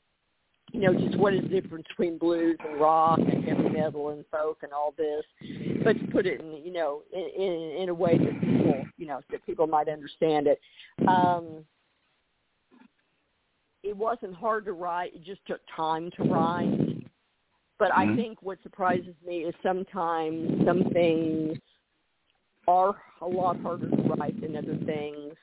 [0.72, 4.24] you know, just what is the difference between blues and rock and heavy metal and
[4.30, 5.24] folk and all this,
[5.84, 9.06] but to put it in, you know, in, in, in a way that people, you
[9.06, 10.58] know, that people might understand it.
[11.06, 11.64] Um,
[13.84, 15.14] it wasn't hard to write.
[15.14, 17.04] It just took time to write.
[17.78, 18.12] But Mhm.
[18.12, 21.58] I think what surprises me is sometimes some things
[22.66, 25.36] are a lot harder to write than other things.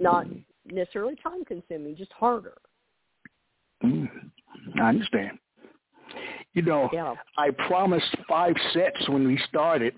[0.00, 0.26] Not
[0.64, 2.58] necessarily time consuming, just harder.
[3.82, 4.30] Mm,
[4.74, 5.38] I understand.
[6.54, 7.14] You know, Yeah.
[7.36, 9.94] I promised five sets when we started.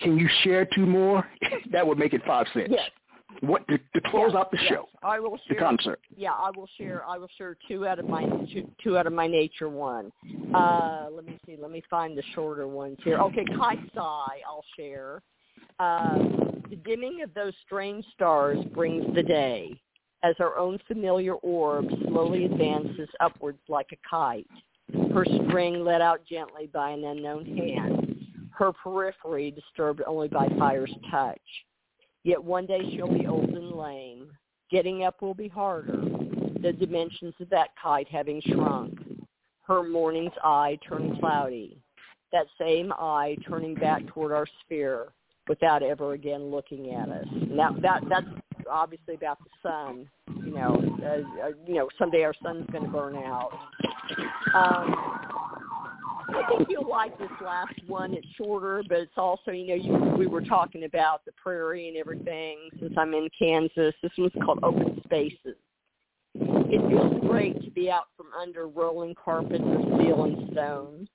[0.00, 1.30] Can you share two more?
[1.70, 2.70] that would make it five sets.
[2.70, 2.90] Yes.
[3.40, 4.68] What to, to close yes, out the yes.
[4.70, 6.00] show, I will the concert?
[6.16, 7.04] yeah, I will share.
[7.06, 8.22] I will share two out of my
[8.52, 10.12] two, two out of my nature one.
[10.54, 11.56] Uh, let me see.
[11.60, 13.18] Let me find the shorter ones here.
[13.18, 15.22] Okay, Kai Sai, I'll share.
[15.78, 16.18] Uh,
[16.70, 19.80] the dimming of those strange stars brings the day,
[20.22, 24.46] as our own familiar orb slowly advances upwards like a kite.
[25.12, 28.16] Her string let out gently by an unknown hand.
[28.50, 31.40] Her periphery disturbed only by fire's touch.
[32.24, 34.30] Yet one day she'll be old and lame.
[34.70, 36.02] Getting up will be harder,
[36.62, 38.98] the dimensions of that kite having shrunk.
[39.62, 41.78] Her morning's eye turned cloudy,
[42.32, 45.12] that same eye turning back toward our sphere
[45.48, 47.26] without ever again looking at us.
[47.48, 50.08] Now that, that that's obviously about the sun.
[50.44, 53.50] You know, uh, uh, you know, someday our sun's going to burn out.
[54.54, 55.23] Um,
[56.28, 58.14] I think you'll like this last one.
[58.14, 61.96] It's shorter, but it's also, you know, you, we were talking about the prairie and
[61.96, 62.58] everything.
[62.80, 65.56] Since I'm in Kansas, this one's called Open Spaces.
[66.34, 71.08] It feels great to be out from under rolling carpets of steel and stone.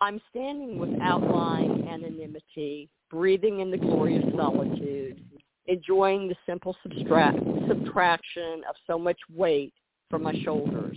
[0.00, 5.22] I'm standing with outline anonymity, breathing in the glory of solitude,
[5.66, 7.38] enjoying the simple subtract,
[7.68, 9.72] subtraction of so much weight
[10.10, 10.96] from my shoulders.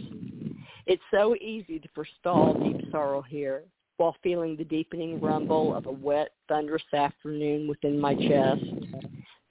[0.87, 3.63] It's so easy to forestall deep sorrow here
[3.97, 8.63] while feeling the deepening rumble of a wet, thunderous afternoon within my chest.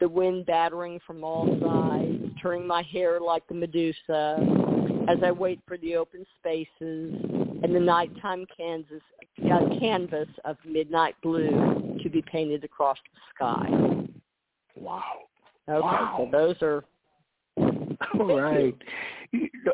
[0.00, 4.38] the wind battering from all sides, turning my hair like the Medusa
[5.08, 9.02] as I wait for the open spaces and the nighttime Kansas
[9.44, 13.68] uh, canvas of midnight blue to be painted across the sky.
[14.74, 15.02] Wow.
[15.68, 16.14] Okay, Wow.
[16.18, 16.84] so those are
[17.58, 18.74] All right.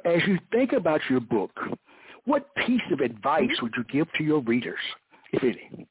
[0.04, 1.50] As you think about your book,
[2.24, 4.78] what piece of advice would you give to your readers,
[5.32, 5.86] if any?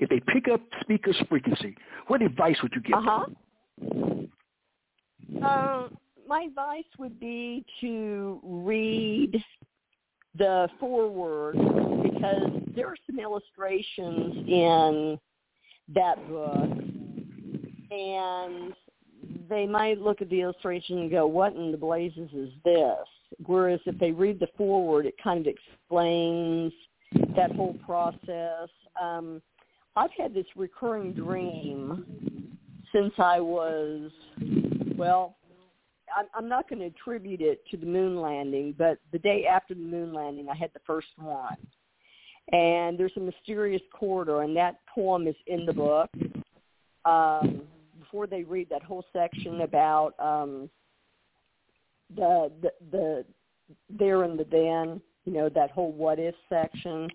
[0.00, 1.76] If they pick up Spica's frequency,
[2.06, 3.26] what advice would you give uh-huh.
[3.78, 4.30] them?
[5.42, 5.88] Uh,
[6.26, 9.42] my advice would be to read
[10.38, 11.56] the foreword
[12.02, 15.18] because there are some illustrations in
[15.94, 16.70] that book
[17.90, 18.72] and
[19.50, 22.96] they might look at the illustration and go, what in the blazes is this?
[23.44, 26.72] Whereas if they read the foreword, it kind of explains
[27.36, 28.68] that whole process.
[29.00, 29.42] Um,
[29.96, 32.56] I've had this recurring dream
[32.92, 34.10] since I was,
[34.96, 35.36] well,
[36.34, 39.80] I'm, not going to attribute it to the moon landing, but the day after the
[39.80, 41.56] moon landing, I had the first one.
[42.52, 46.10] And there's a mysterious corridor, and that poem is in the book.
[47.04, 47.62] Um,
[48.10, 50.68] before they read that whole section about um,
[52.14, 53.24] the, the the
[53.88, 57.08] there in the den, you know, that whole what if section.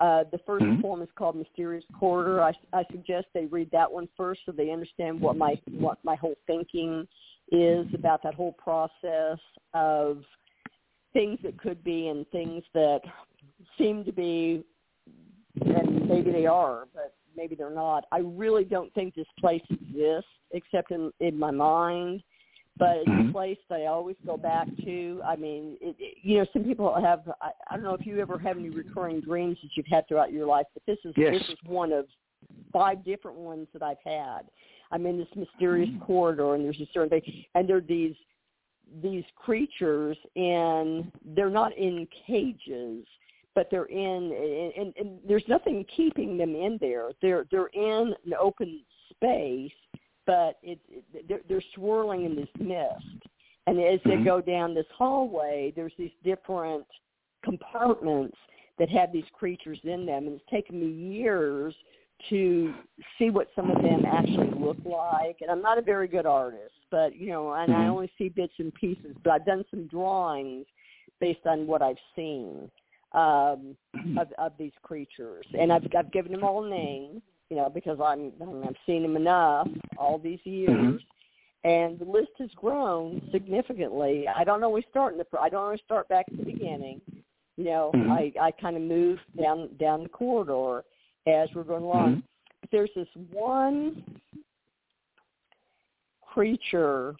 [0.00, 0.82] Uh, the 1st Mhm.
[0.82, 2.40] poem is called Mysterious Corridor.
[2.40, 6.14] I, I suggest they read that one first so they understand what my what my
[6.14, 7.06] whole thinking
[7.50, 9.38] is about that whole process
[9.74, 10.24] of
[11.12, 13.00] things that could be and things that
[13.76, 14.62] seem to be,
[15.62, 18.04] and maybe they are, but maybe they're not.
[18.12, 22.22] I really don't think this place exists except in in my mind.
[22.78, 23.30] But it's Mhm.
[23.30, 25.20] a place that I always go back to.
[25.26, 27.28] I mean, it, it, you know, some people have.
[27.40, 30.32] I, I don't know if you ever have any recurring dreams that you've had throughout
[30.32, 31.32] your life, but this is Yes.
[31.32, 32.06] this is one of
[32.72, 34.42] five different ones that I've had.
[34.92, 38.14] I'm in this mysterious corridor, and there's a certain thing, and there are these
[39.02, 43.04] these creatures, and they're not in cages,
[43.58, 47.10] but they're in, and, and, and there's nothing keeping them in there.
[47.20, 49.72] They're they're in an open space,
[50.26, 53.28] but it, it they're, they're swirling in this mist,
[53.66, 54.24] and as they Mhm.
[54.24, 56.86] go down this hallway, there's these different
[57.42, 58.38] compartments
[58.78, 61.74] that have these creatures in them, and it's taken me years
[62.30, 62.72] to
[63.18, 65.38] see what some of them actually look like.
[65.40, 67.90] And I'm not a very good artist, but you know, and I Mhm.
[67.90, 69.16] only see bits and pieces.
[69.24, 70.66] But I've done some drawings
[71.18, 72.70] based on what I've seen
[73.12, 73.76] um,
[74.18, 78.32] of, of these creatures, and I've I've given them all names, you know, because I'm
[78.66, 81.00] I've seen them enough all these years.
[81.64, 84.26] And the list has grown significantly.
[84.28, 85.26] I don't always start in the.
[85.40, 87.00] I don't always start back at the beginning.
[87.56, 88.10] You know, Mhm.
[88.10, 90.84] I I kind of move down down the corridor
[91.26, 92.16] as we're going along.
[92.16, 92.22] Mhm.
[92.60, 94.04] But there's this one
[96.22, 97.16] creature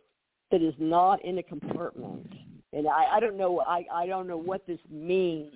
[0.50, 2.32] that is not in a compartment,
[2.72, 3.60] and I, I don't know.
[3.60, 5.52] I I don't know what this means,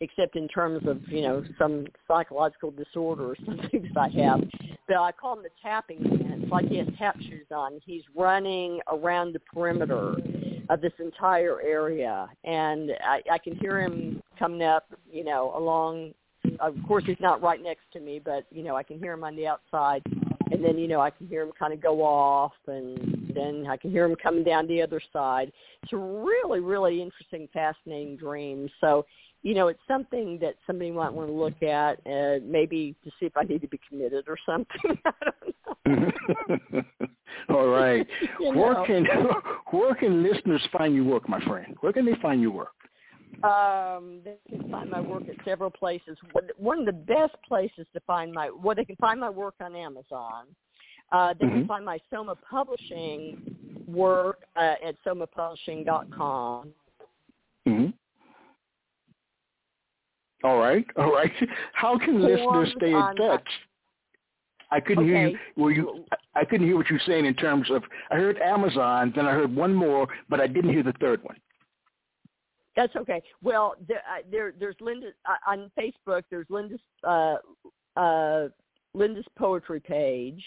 [0.00, 4.40] except in terms of you know some psychological disorder or something that I have.
[4.86, 6.40] But I call him the tapping man.
[6.42, 7.80] It's like he has tap shoes on.
[7.84, 10.16] He's running around the perimeter
[10.70, 16.12] of this entire area, and I, I can hear him coming up, you know, along.
[16.60, 19.24] Of course, he's not right next to me, but you know, I can hear him
[19.24, 20.02] on the outside,
[20.50, 23.76] and then you know, I can hear him kind of go off, and then I
[23.76, 25.52] can hear him coming down the other side.
[25.82, 28.68] It's a really, really interesting, fascinating dream.
[28.80, 29.04] So,
[29.48, 33.24] you know, it's something that somebody might want to look at, and maybe to see
[33.24, 34.76] if I need to be committed or something.
[35.06, 35.12] I
[35.86, 36.04] don't
[36.66, 36.82] know.
[37.56, 38.06] All right.
[38.40, 38.84] Where know.
[38.84, 39.06] can
[39.70, 41.78] where can listeners find your work, my friend?
[41.80, 42.74] Where can they find your work?
[43.42, 46.18] Um, they can find my work at several places.
[46.58, 49.74] One- of the best places to find my well, they can find my work on
[49.74, 50.44] Amazon.
[51.10, 51.68] Uh, they can Mhm.
[51.68, 56.74] find my Soma Publishing work uh, at somapublishing.com.
[57.66, 57.88] Mm-hmm.
[60.44, 61.32] All right, all right.
[61.72, 63.46] How can listeners stay in touch?
[64.70, 65.28] I couldn't hear you.
[65.28, 65.38] Okay.
[65.56, 66.04] Were you?
[66.34, 67.82] I couldn't hear what you were saying in terms of.
[68.10, 71.36] I heard Amazon, then I heard one more, but I didn't hear the third one.
[72.76, 73.22] That's okay.
[73.42, 76.22] Well, there, uh, there there's Linda uh, on Facebook.
[76.30, 77.36] There's Linda's uh,
[77.96, 78.48] uh,
[78.94, 80.42] Linda's poetry page.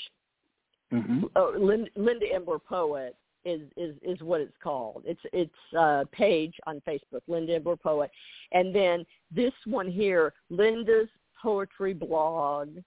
[0.94, 1.24] Mm-hmm.
[1.38, 3.16] oh, Linda, Linda Imbler Poet
[3.46, 5.04] is, is is what it's called.
[5.06, 8.12] It's it's uh, a page on Facebook, Linda Imbler Poet,
[8.52, 11.10] and then this one here, Linda's
[11.42, 12.78] Poetry Blog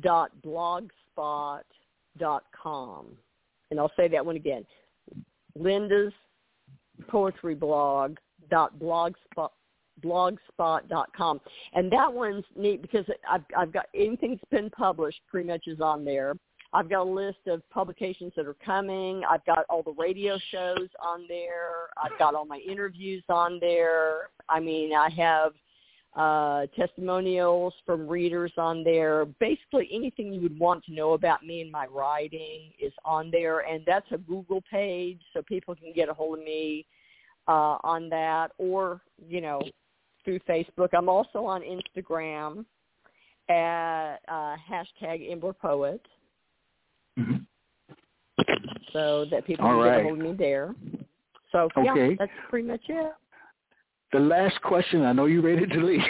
[0.00, 1.62] dot blogspot
[2.18, 3.06] dot com,
[3.70, 4.64] and I'll say that one again,
[5.54, 6.12] Linda's
[7.08, 8.16] Poetry Blog
[8.50, 9.50] dot blogspot
[10.02, 11.40] blogspot.com
[11.74, 15.80] and that one's neat because I've I've got anything that's been published pretty much is
[15.80, 16.34] on there
[16.74, 19.22] I've got a list of publications that are coming.
[19.28, 21.90] I've got all the radio shows on there.
[22.02, 24.30] I've got all my interviews on there.
[24.48, 25.52] I mean, I have
[26.16, 29.26] uh, testimonials from readers on there.
[29.38, 33.60] Basically, anything you would want to know about me and my writing is on there,
[33.60, 36.86] and that's a Google page, so people can get a hold of me
[37.48, 39.62] uh, on that, or you know,
[40.24, 40.88] through Facebook.
[40.96, 42.64] I'm also on Instagram
[43.48, 46.00] at uh, hashtag Imbler Poet,
[47.18, 47.36] Mm-hmm.
[48.92, 49.96] so that people All can right.
[49.96, 50.74] get hold of me there.
[51.50, 52.10] So Okay.
[52.10, 53.12] yeah, that's pretty much it.
[54.12, 55.02] The last question.
[55.02, 56.00] I know you're ready to leave.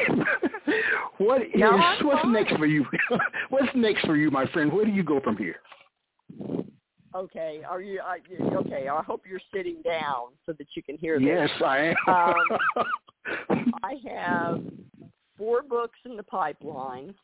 [1.18, 2.32] what is No, what's fine.
[2.32, 2.84] next for you?
[3.50, 4.72] what's next for you, my friend?
[4.72, 5.56] Where do you go from here?
[7.14, 8.18] Okay, are you I,
[8.54, 8.88] okay?
[8.88, 11.28] I hope you're sitting down so that you can hear this.
[11.28, 12.34] Yes, I am.
[13.54, 14.60] Um, I have
[15.36, 17.14] four books in the pipeline.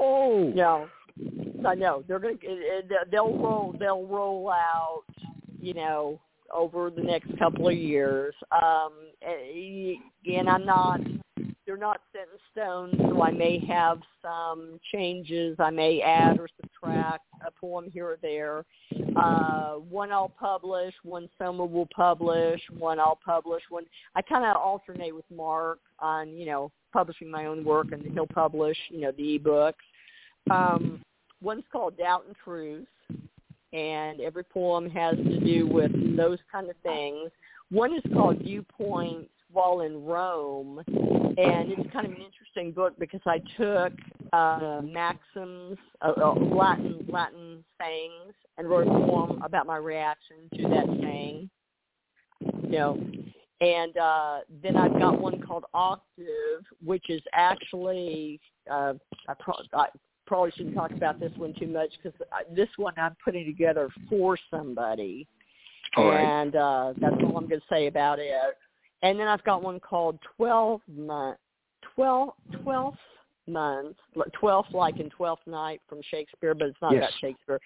[0.00, 0.88] oh, No,
[1.66, 2.82] I know they're going to.
[3.10, 3.74] They'll roll.
[3.78, 5.04] They'll roll out.
[5.60, 6.20] You know,
[6.52, 8.34] over the next couple of years.
[8.50, 8.92] Um,
[9.22, 11.00] and I'm not.
[11.66, 15.56] They're not set in stone, so I may have some changes.
[15.58, 18.64] I may add or subtract a poem here or there.
[19.16, 23.62] Uh, one I'll publish, one Soma will publish, one I'll publish.
[23.68, 28.04] One I kind of alternate with Mark on you know publishing my own work, and
[28.12, 29.72] he'll publish you know the ebooks.
[30.48, 31.02] Um,
[31.42, 32.86] one's called Doubt and Truth,
[33.72, 37.30] and every poem has to do with those kind of things.
[37.70, 43.20] One is called Viewpoints While in Rome, and it's kind of an interesting book because
[43.26, 43.92] I took
[44.32, 50.68] uh, maxims, uh, uh, Latin Latin sayings, and wrote a poem about my reaction to
[50.68, 51.50] that saying.
[52.40, 53.00] You know,
[53.60, 58.94] and uh, then I've got one called Octave, which is actually uh,
[59.28, 59.86] I, pro- I
[60.26, 62.18] probably shouldn't talk about this one too much because
[62.54, 65.26] this one I'm putting together for somebody,
[65.96, 66.24] All right.
[66.24, 68.32] and uh, that's all I'm going to say about it.
[69.02, 71.38] And then I've got one called Twelve Month,
[71.94, 72.30] Twelve
[72.62, 72.98] Twelfth
[73.46, 73.96] Month,
[74.32, 77.02] Twelfth like in Twelfth Night from Shakespeare, but it's not Yes.
[77.02, 77.60] about Shakespeare.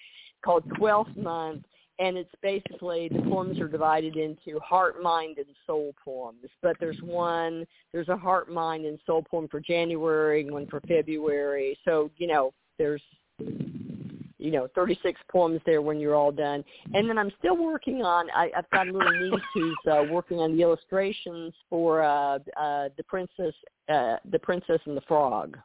[0.45, 1.65] Called Twelfth Month,
[2.01, 6.47] and it's basically the poems are divided into heart, mind, and soul poems.
[6.63, 10.81] But there's one, there's a heart, mind, and soul poem for January, and one for
[10.81, 11.79] February.
[11.85, 13.03] So you know, there's
[13.39, 16.65] you know 36 poems there when you're all done.
[16.95, 18.29] And then I'm still working on.
[18.35, 22.89] I, I've got a little niece who's uh, working on the illustrations for uh, uh,
[22.97, 23.55] the princess,
[23.93, 25.59] uh, the princess and the frog.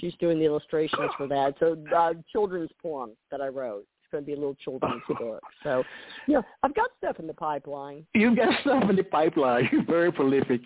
[0.00, 1.54] She's doing the illustrations for that.
[1.60, 3.86] So uh, children's poem that I wrote.
[4.14, 5.42] Going to be a little children's book.
[5.64, 5.82] So,
[6.28, 8.06] yeah, I've got stuff in the pipeline.
[8.14, 9.68] You've got stuff in the pipeline.
[9.72, 10.60] You're very prolific.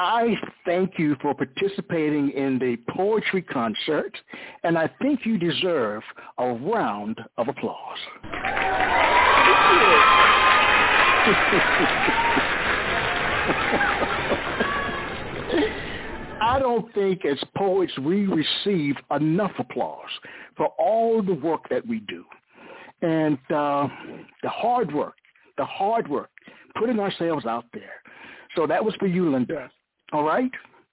[0.00, 4.18] I thank you for participating in the poetry concert,
[4.64, 6.02] and I think you deserve
[6.38, 7.98] a round of applause.
[16.42, 20.10] I don't think as poets we receive enough applause
[20.56, 22.24] for all the work that we do.
[23.02, 23.88] And uh,
[24.42, 25.16] the hard work,
[25.58, 26.30] the hard work,
[26.78, 28.00] putting ourselves out there.
[28.56, 29.54] So that was for you, Linda.
[29.60, 29.70] Yes.
[30.12, 30.50] All right?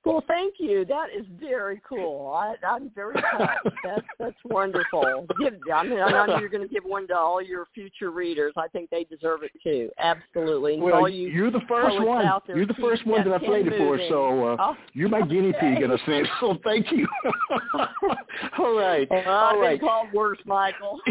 [0.10, 0.86] Well, thank you.
[0.86, 2.34] That is very cool.
[2.34, 3.76] I, I'm very touched.
[3.84, 5.28] That's that's wonderful.
[5.40, 8.54] Give, I mean, I know you're going to give one to all your future readers.
[8.58, 9.90] I think they deserve it too.
[10.00, 10.74] Absolutely.
[10.76, 12.26] And Well, you you're the first one.
[12.48, 15.54] You're the first one that I played it for, so uh, Oh, you're my guinea
[15.60, 16.28] pig in a sense.
[16.40, 17.08] So thank you.
[18.58, 19.08] All right.
[19.10, 19.80] Well, I've All been right.
[19.80, 21.00] called worse, Michael.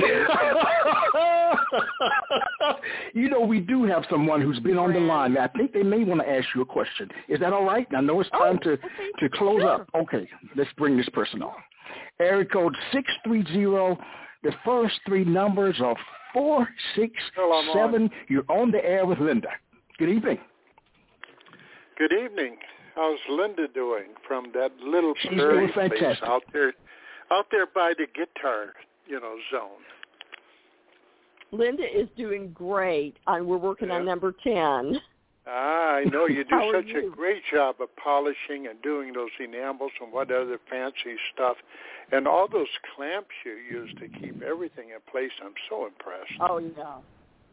[3.15, 5.37] you know, we do have someone who's been on the line.
[5.39, 7.09] I think they may want to ask you a question.
[7.29, 7.87] Is that all right?
[7.97, 9.11] I know it's time Oh, to, okay.
[9.21, 9.71] to close Sure.
[9.71, 9.89] up.
[9.95, 11.55] Okay, let's bring this person on.
[12.21, 14.01] Area code 630.
[14.43, 15.97] The first three numbers are
[16.33, 18.11] 467.
[18.29, 19.49] You're on the air with Linda.
[19.99, 20.39] Good evening.
[21.99, 22.57] Good evening.
[22.95, 26.29] How's Linda doing from that little She's prairie doing place fantastic.
[26.29, 26.73] out there,
[27.31, 28.73] out there by the guitar,
[29.07, 29.83] you know, zone?
[31.51, 33.17] Linda is doing great.
[33.27, 35.01] And we're working on number 10.
[35.49, 39.13] Ah, I know you do How are such a great job of polishing and doing
[39.13, 41.57] those enamels and what other fancy stuff,
[42.13, 45.31] and all those clamps you use to keep everything in place.
[45.43, 46.33] I'm so impressed.
[46.41, 46.99] Oh, yeah.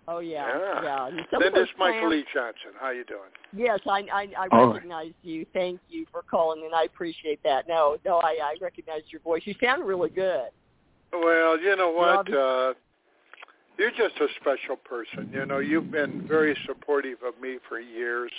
[0.07, 0.47] Oh, yeah.
[0.47, 0.83] Yeah.
[0.83, 1.07] Yeah.
[1.07, 2.71] And some of Michael Lee Johnson.
[2.79, 3.31] How you doing?
[3.55, 4.73] Yes, I I, I All right.
[4.75, 5.45] recognize you.
[5.53, 7.67] Thank you for calling, and I appreciate that.
[7.67, 9.41] No, no, I, I recognize your voice.
[9.45, 10.49] You sound really good.
[11.11, 12.33] Well, you know Well, what?
[12.33, 12.73] Uh,
[13.77, 15.29] you're just a special person.
[15.33, 18.31] You know, you've been very supportive of me for years.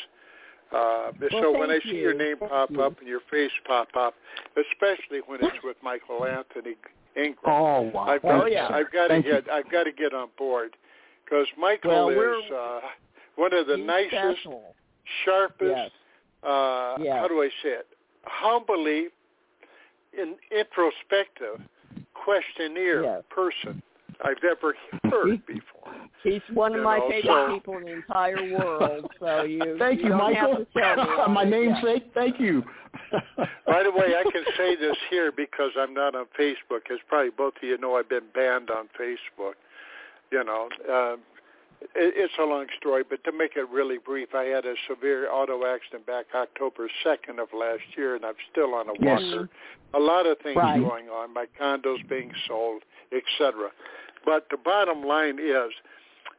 [0.72, 2.82] Uh, so when I thank see your name Thank pop you.
[2.82, 4.14] up and your face pop up,
[4.56, 6.74] especially when it's with Michael Anthony,
[7.16, 7.36] Ingram.
[7.46, 8.02] Oh wow!
[8.08, 8.68] I've got, Oh, yeah.
[8.68, 9.32] I've got to Thank you.
[9.32, 10.76] get I've got to get on board
[11.24, 12.80] because Michael Well, is uh,
[13.36, 14.74] one of the nicest, special.
[15.24, 15.70] sharpest.
[15.70, 15.90] Yes.
[16.42, 17.16] Uh, Yes.
[17.20, 17.86] How do I say it?
[18.24, 19.06] Humbly,
[20.18, 21.60] in, introspective,
[22.14, 23.22] questionnaire Yes.
[23.30, 23.82] person
[24.24, 24.74] I've ever
[25.10, 25.94] heard before.
[26.22, 29.10] He's one of You my know, favorite so- people in the entire world.
[29.20, 30.66] So you, Thank you, don't Michael.
[30.74, 32.02] Have to tell me My namesake.
[32.02, 32.14] stuff.
[32.14, 32.62] Thank you.
[33.66, 36.90] By the way, I can say this here because I'm not on Facebook.
[36.90, 39.54] As probably both of you know, I've been banned on Facebook.
[40.32, 41.20] You know, um,
[41.94, 45.30] it, it's a long story, but to make it really brief, I had a severe
[45.30, 49.20] auto accident back October 2nd of last year, and I'm still on a Yes.
[49.22, 49.48] walker.
[49.94, 50.80] A lot of things Right.
[50.80, 51.32] going on.
[51.32, 52.82] My condo's being sold,
[53.12, 53.70] etc.
[54.26, 55.70] But the bottom line is,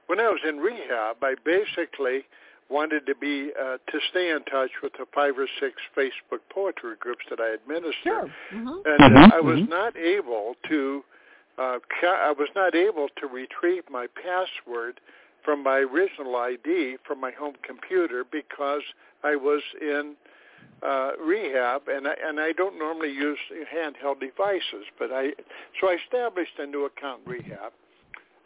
[0.08, 2.26] when I was in rehab, I basically
[2.70, 6.96] wanted to be uh, to stay in touch with the five or six Facebook poetry
[7.00, 8.30] groups that I administered, Sure.
[8.52, 9.70] hmm And uh, I was mhm.
[9.70, 11.04] not able to
[11.58, 15.00] uh, ca- I was not able to retrieve my password
[15.44, 18.82] from my original ID from my home computer because
[19.24, 20.16] I was in
[20.84, 23.38] uh, rehab and I, and I don't normally use
[23.74, 24.86] handheld devices.
[25.00, 25.32] But I
[25.80, 27.72] so I established a new account rehab.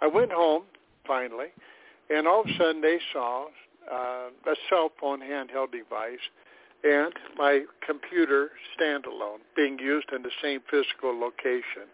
[0.01, 0.63] I went home
[1.05, 1.47] finally,
[2.09, 3.45] and all of a sudden they saw
[3.91, 6.19] uh, a cell phone handheld device
[6.83, 11.87] and my computer standalone being used in the same physical location.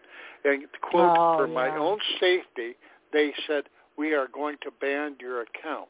[0.44, 2.74] And quote, Oh, for my own safety,
[3.12, 3.64] they said,
[3.96, 5.88] we are going to ban your account.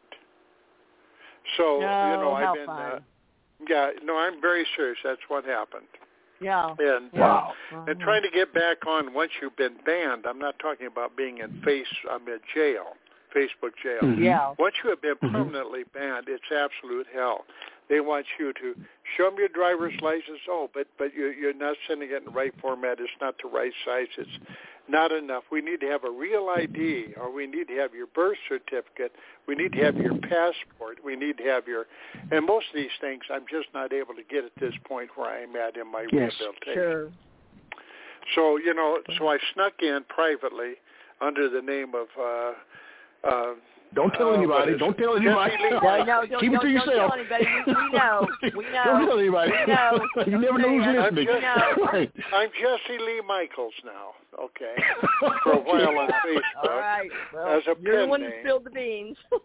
[1.56, 1.80] So,
[2.10, 3.00] you know, I've been, uh.
[3.66, 4.98] Yeah, no, I'm very serious.
[5.02, 5.86] That's what happened.
[6.40, 6.74] Yeah.
[6.78, 7.54] And, uh, Wow.
[7.88, 11.38] and trying to get back on once you've been banned, I'm not talking about being
[11.38, 12.96] in face, I'm in jail,
[13.34, 14.00] Facebook jail.
[14.02, 14.22] Mhm.
[14.22, 14.54] Yeah.
[14.58, 15.32] Once you have been Mhm.
[15.32, 17.44] permanently banned, it's absolute hell.
[17.88, 18.76] They want you to
[19.16, 20.40] show them your driver's license.
[20.48, 23.00] Oh, but but you're, you're not sending it in the right format.
[23.00, 24.08] It's not the right size.
[24.16, 24.38] It's
[24.88, 25.44] not enough.
[25.52, 29.12] We need to have a real ID, or we need to have your birth certificate.
[29.46, 30.98] We need to have your passport.
[31.04, 31.86] We need to have your,
[32.30, 35.30] and most of these things I'm just not able to get at this point where
[35.42, 36.32] I'm at in my Yes.
[36.40, 36.74] rehabilitation.
[36.74, 37.08] Sure.
[38.34, 40.74] So you know, so I snuck in privately
[41.20, 42.06] under the name of.
[42.20, 42.52] uh
[43.28, 43.54] uh
[43.94, 44.76] Don't tell uh, anybody.
[44.76, 45.52] Don't tell anybody.
[45.52, 46.06] Jesse Lee No, Michaels.
[46.06, 47.10] no, don't, Keep don't, to don't yourself.
[47.10, 47.46] tell anybody.
[47.66, 48.28] We, we know.
[48.42, 48.84] We know.
[48.84, 49.52] Don't tell anybody.
[49.66, 50.00] We know.
[50.26, 51.26] you never know who's I'm listening.
[51.26, 54.74] just- I'm Jesse Lee Michaels now, okay,
[55.42, 56.68] for a while on Facebook.
[56.68, 57.10] right.
[57.32, 58.38] Well, As a you're the pen one that name.
[58.42, 59.16] spilled the beans.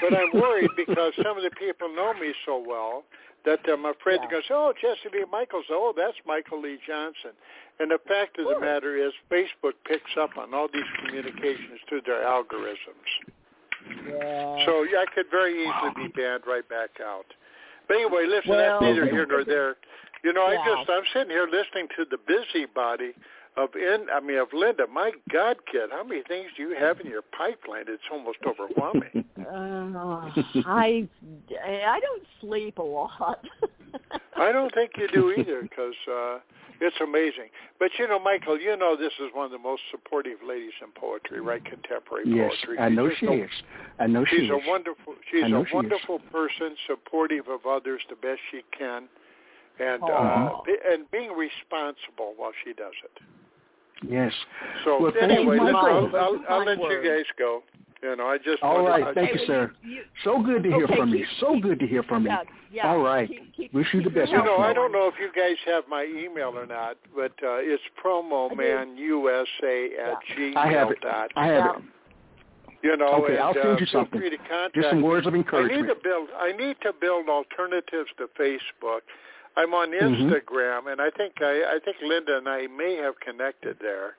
[0.00, 3.02] But I'm worried because some of the people know me so well
[3.46, 4.28] that I'm afraid Yeah.
[4.28, 7.32] to go, say, oh, Jesse Lee Michaels, oh, that's Michael Lee Johnson.
[7.80, 12.02] And the fact of the matter is Facebook picks up on all these communications through
[12.04, 13.08] their algorithms.
[14.06, 14.64] yeah.
[14.66, 17.26] So yeah, I could very easily be banned right back out.
[17.88, 19.76] But anyway, listen, Well- that's neither here nor there.
[20.22, 23.14] You know, I just I'm sitting here listening to the busybody
[23.62, 24.86] of in I mean of Linda.
[24.86, 27.84] My God, kid, how many things do you have in your pipeline?
[27.88, 29.24] It's almost overwhelming.
[29.40, 30.30] Uh,
[30.66, 31.08] I
[31.64, 33.44] I don't sleep a lot.
[34.36, 36.38] I don't think you do either, because uh,
[36.80, 37.50] it's amazing.
[37.78, 40.88] But you know, Michael, you know this is one of the most supportive ladies in
[40.98, 41.64] poetry, right?
[41.64, 42.78] Contemporary Yes, poetry.
[42.78, 43.50] I She's know she is.
[43.98, 44.50] I know she She's is.
[44.50, 45.14] a wonderful.
[45.30, 49.08] She's a wonderful person, supportive of others the best she can,
[49.78, 50.52] and uh,
[50.90, 53.22] and being responsible while she does it.
[54.08, 54.32] Yes.
[54.84, 55.86] So Well, anyway, listen, I'll,
[56.16, 57.62] I'll, I'll kind let you guys go.
[58.02, 59.72] You know, I just All wanted right, to- thank Hey, you, sir.
[59.82, 61.26] you- So good to hear Okay, from you.
[61.38, 62.30] So keep- good to hear from you.
[62.30, 62.88] yeah, yeah.
[62.88, 63.28] All right.
[63.28, 64.56] Keep, keep, Wish you the best, You my know.
[64.56, 69.98] I don't know if you guys have my email or not, but uh, it's promomanusa
[69.98, 71.00] at gmail I have it.
[71.02, 71.30] dot.
[71.36, 71.76] I have Yeah.
[71.76, 71.82] it.
[72.82, 74.18] You know, Okay, and, I'll send uh, you feel something.
[74.20, 75.72] free to contact Just some words of encouragement.
[75.72, 76.02] I need encouragement.
[76.02, 76.28] to build.
[76.40, 79.00] I need to build alternatives to Facebook.
[79.60, 80.30] I'm on Mhm.
[80.30, 84.16] Instagram, and I think I, I think Linda and I may have connected there.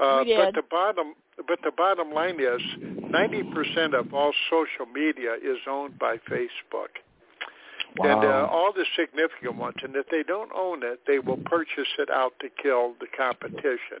[0.00, 1.14] Uh, but the bottom,
[1.46, 2.60] but the bottom line is,
[3.08, 6.90] 90% of all social media is owned by Facebook,
[7.96, 8.06] Wow.
[8.10, 9.76] and uh, all the significant ones.
[9.82, 14.00] And if they don't own it, they will purchase it out to kill the competition.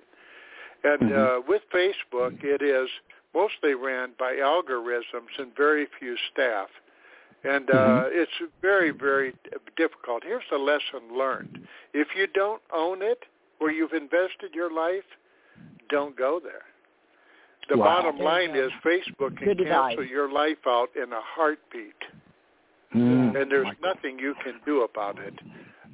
[0.82, 1.38] And Mhm.
[1.38, 2.90] uh, with Facebook, it is
[3.32, 6.68] mostly ran by algorithms and very few staff.
[7.44, 8.08] And uh, Mhm.
[8.12, 9.34] it's very, very
[9.76, 10.24] difficult.
[10.24, 11.66] Here's a lesson learned.
[11.92, 13.24] If you don't own it,
[13.58, 15.04] where you've invested your life,
[15.88, 16.62] don't go there.
[17.68, 17.84] The Wow.
[18.02, 18.64] bottom line go.
[18.66, 19.96] is Facebook can Good advice.
[19.96, 22.00] cancel your life out in a heartbeat,
[22.94, 23.36] Mm.
[23.40, 23.88] and there's Michael.
[23.88, 25.34] nothing you can do about it.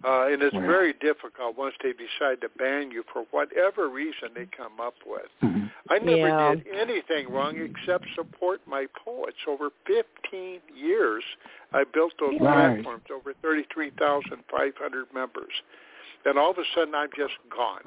[0.02, 0.60] Uh, and it's Wow.
[0.62, 5.28] very difficult once they decide to ban you for whatever reason they come up with.
[5.42, 5.70] Mhm.
[5.90, 6.54] I never Yeah.
[6.54, 9.36] did anything wrong except support my poets.
[9.46, 11.24] Over 15 years,
[11.72, 12.76] I built those Right.
[12.82, 15.52] platforms, over 33,500 members.
[16.24, 17.82] And all of a sudden, I'm just gone.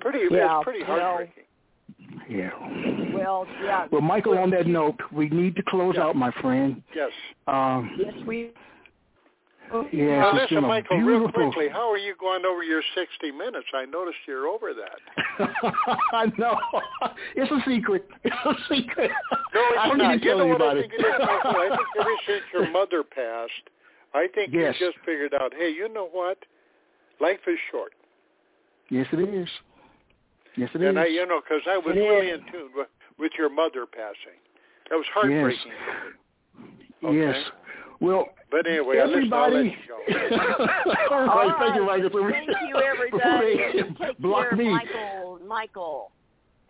[0.00, 1.44] Pretty, Yeah, it's pretty well- heartbreaking.
[2.28, 2.50] Yeah.
[3.12, 3.86] Well, yeah.
[3.90, 6.04] Well, Michael, on that note, we need to close Yeah.
[6.04, 6.82] out, my friend.
[6.94, 7.12] Yes.
[7.46, 8.52] Um, Yes, we.
[9.92, 13.66] Yes, Now, listen, Michael, real quickly, how are you going over your 60 minutes?
[13.74, 15.44] I noticed you're over that.
[16.12, 16.58] I know.
[17.36, 18.06] It's a secret.
[18.24, 19.10] It's a secret.
[19.54, 20.12] No, it's I don't not.
[20.12, 21.50] need to you tell know what I think it is, Michael?
[21.60, 23.52] I think ever since your mother passed,
[24.14, 24.74] I think Yes.
[24.80, 26.38] you just figured out, hey, you know what?
[27.20, 27.92] Life is short.
[28.90, 29.48] yes, it is.
[30.56, 30.88] Yes, it is.
[30.88, 32.88] and I, you know, because I was It really in tune with,
[33.18, 34.38] with your mother passing.
[34.90, 35.72] That was heartbreaking.
[37.04, 37.16] Okay.
[37.16, 37.36] Yes.
[38.00, 39.76] Well, But anyway, I listen, everybody.
[40.08, 40.66] you go.
[41.14, 41.84] All All right, thank you.
[41.86, 42.30] Michael.
[42.30, 43.94] Thank you, everybody.
[44.00, 44.70] Take Block care, me.
[44.70, 45.38] Michael.
[45.46, 46.10] Michael.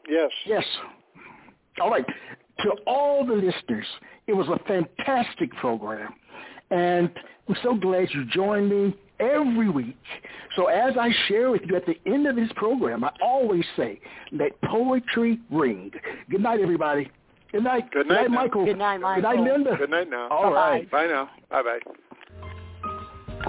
[0.09, 0.31] Yes.
[0.47, 0.65] Yes.
[1.81, 2.05] All right.
[2.63, 3.87] To all the listeners,
[4.27, 6.13] it was a fantastic program.
[6.71, 7.11] And
[7.49, 9.97] I'm so glad you joined me every week.
[10.57, 14.01] So as I share with you at the end of this program, I always say,
[14.33, 15.91] let poetry ring.
[16.31, 17.11] Good night, everybody.
[17.53, 17.91] Good night.
[17.91, 18.35] Good night now.
[18.35, 18.65] Michael.
[18.65, 19.23] Good night, Michael.
[19.23, 19.77] Good night, Linda.
[19.77, 20.29] Good night now.
[20.29, 20.71] All Bye-bye.
[20.71, 20.91] right.
[20.91, 21.29] Bye now.
[21.51, 21.81] Bye-bye.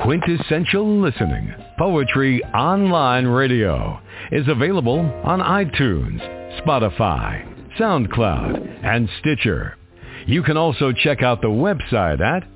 [0.03, 3.99] Quintessential Listening, Poetry Online Radio,
[4.31, 6.19] is available on iTunes,
[6.61, 7.45] Spotify,
[7.77, 9.77] SoundCloud, and Stitcher.
[10.25, 12.47] You can also check out the website at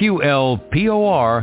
[0.00, 1.42] qlpor.com.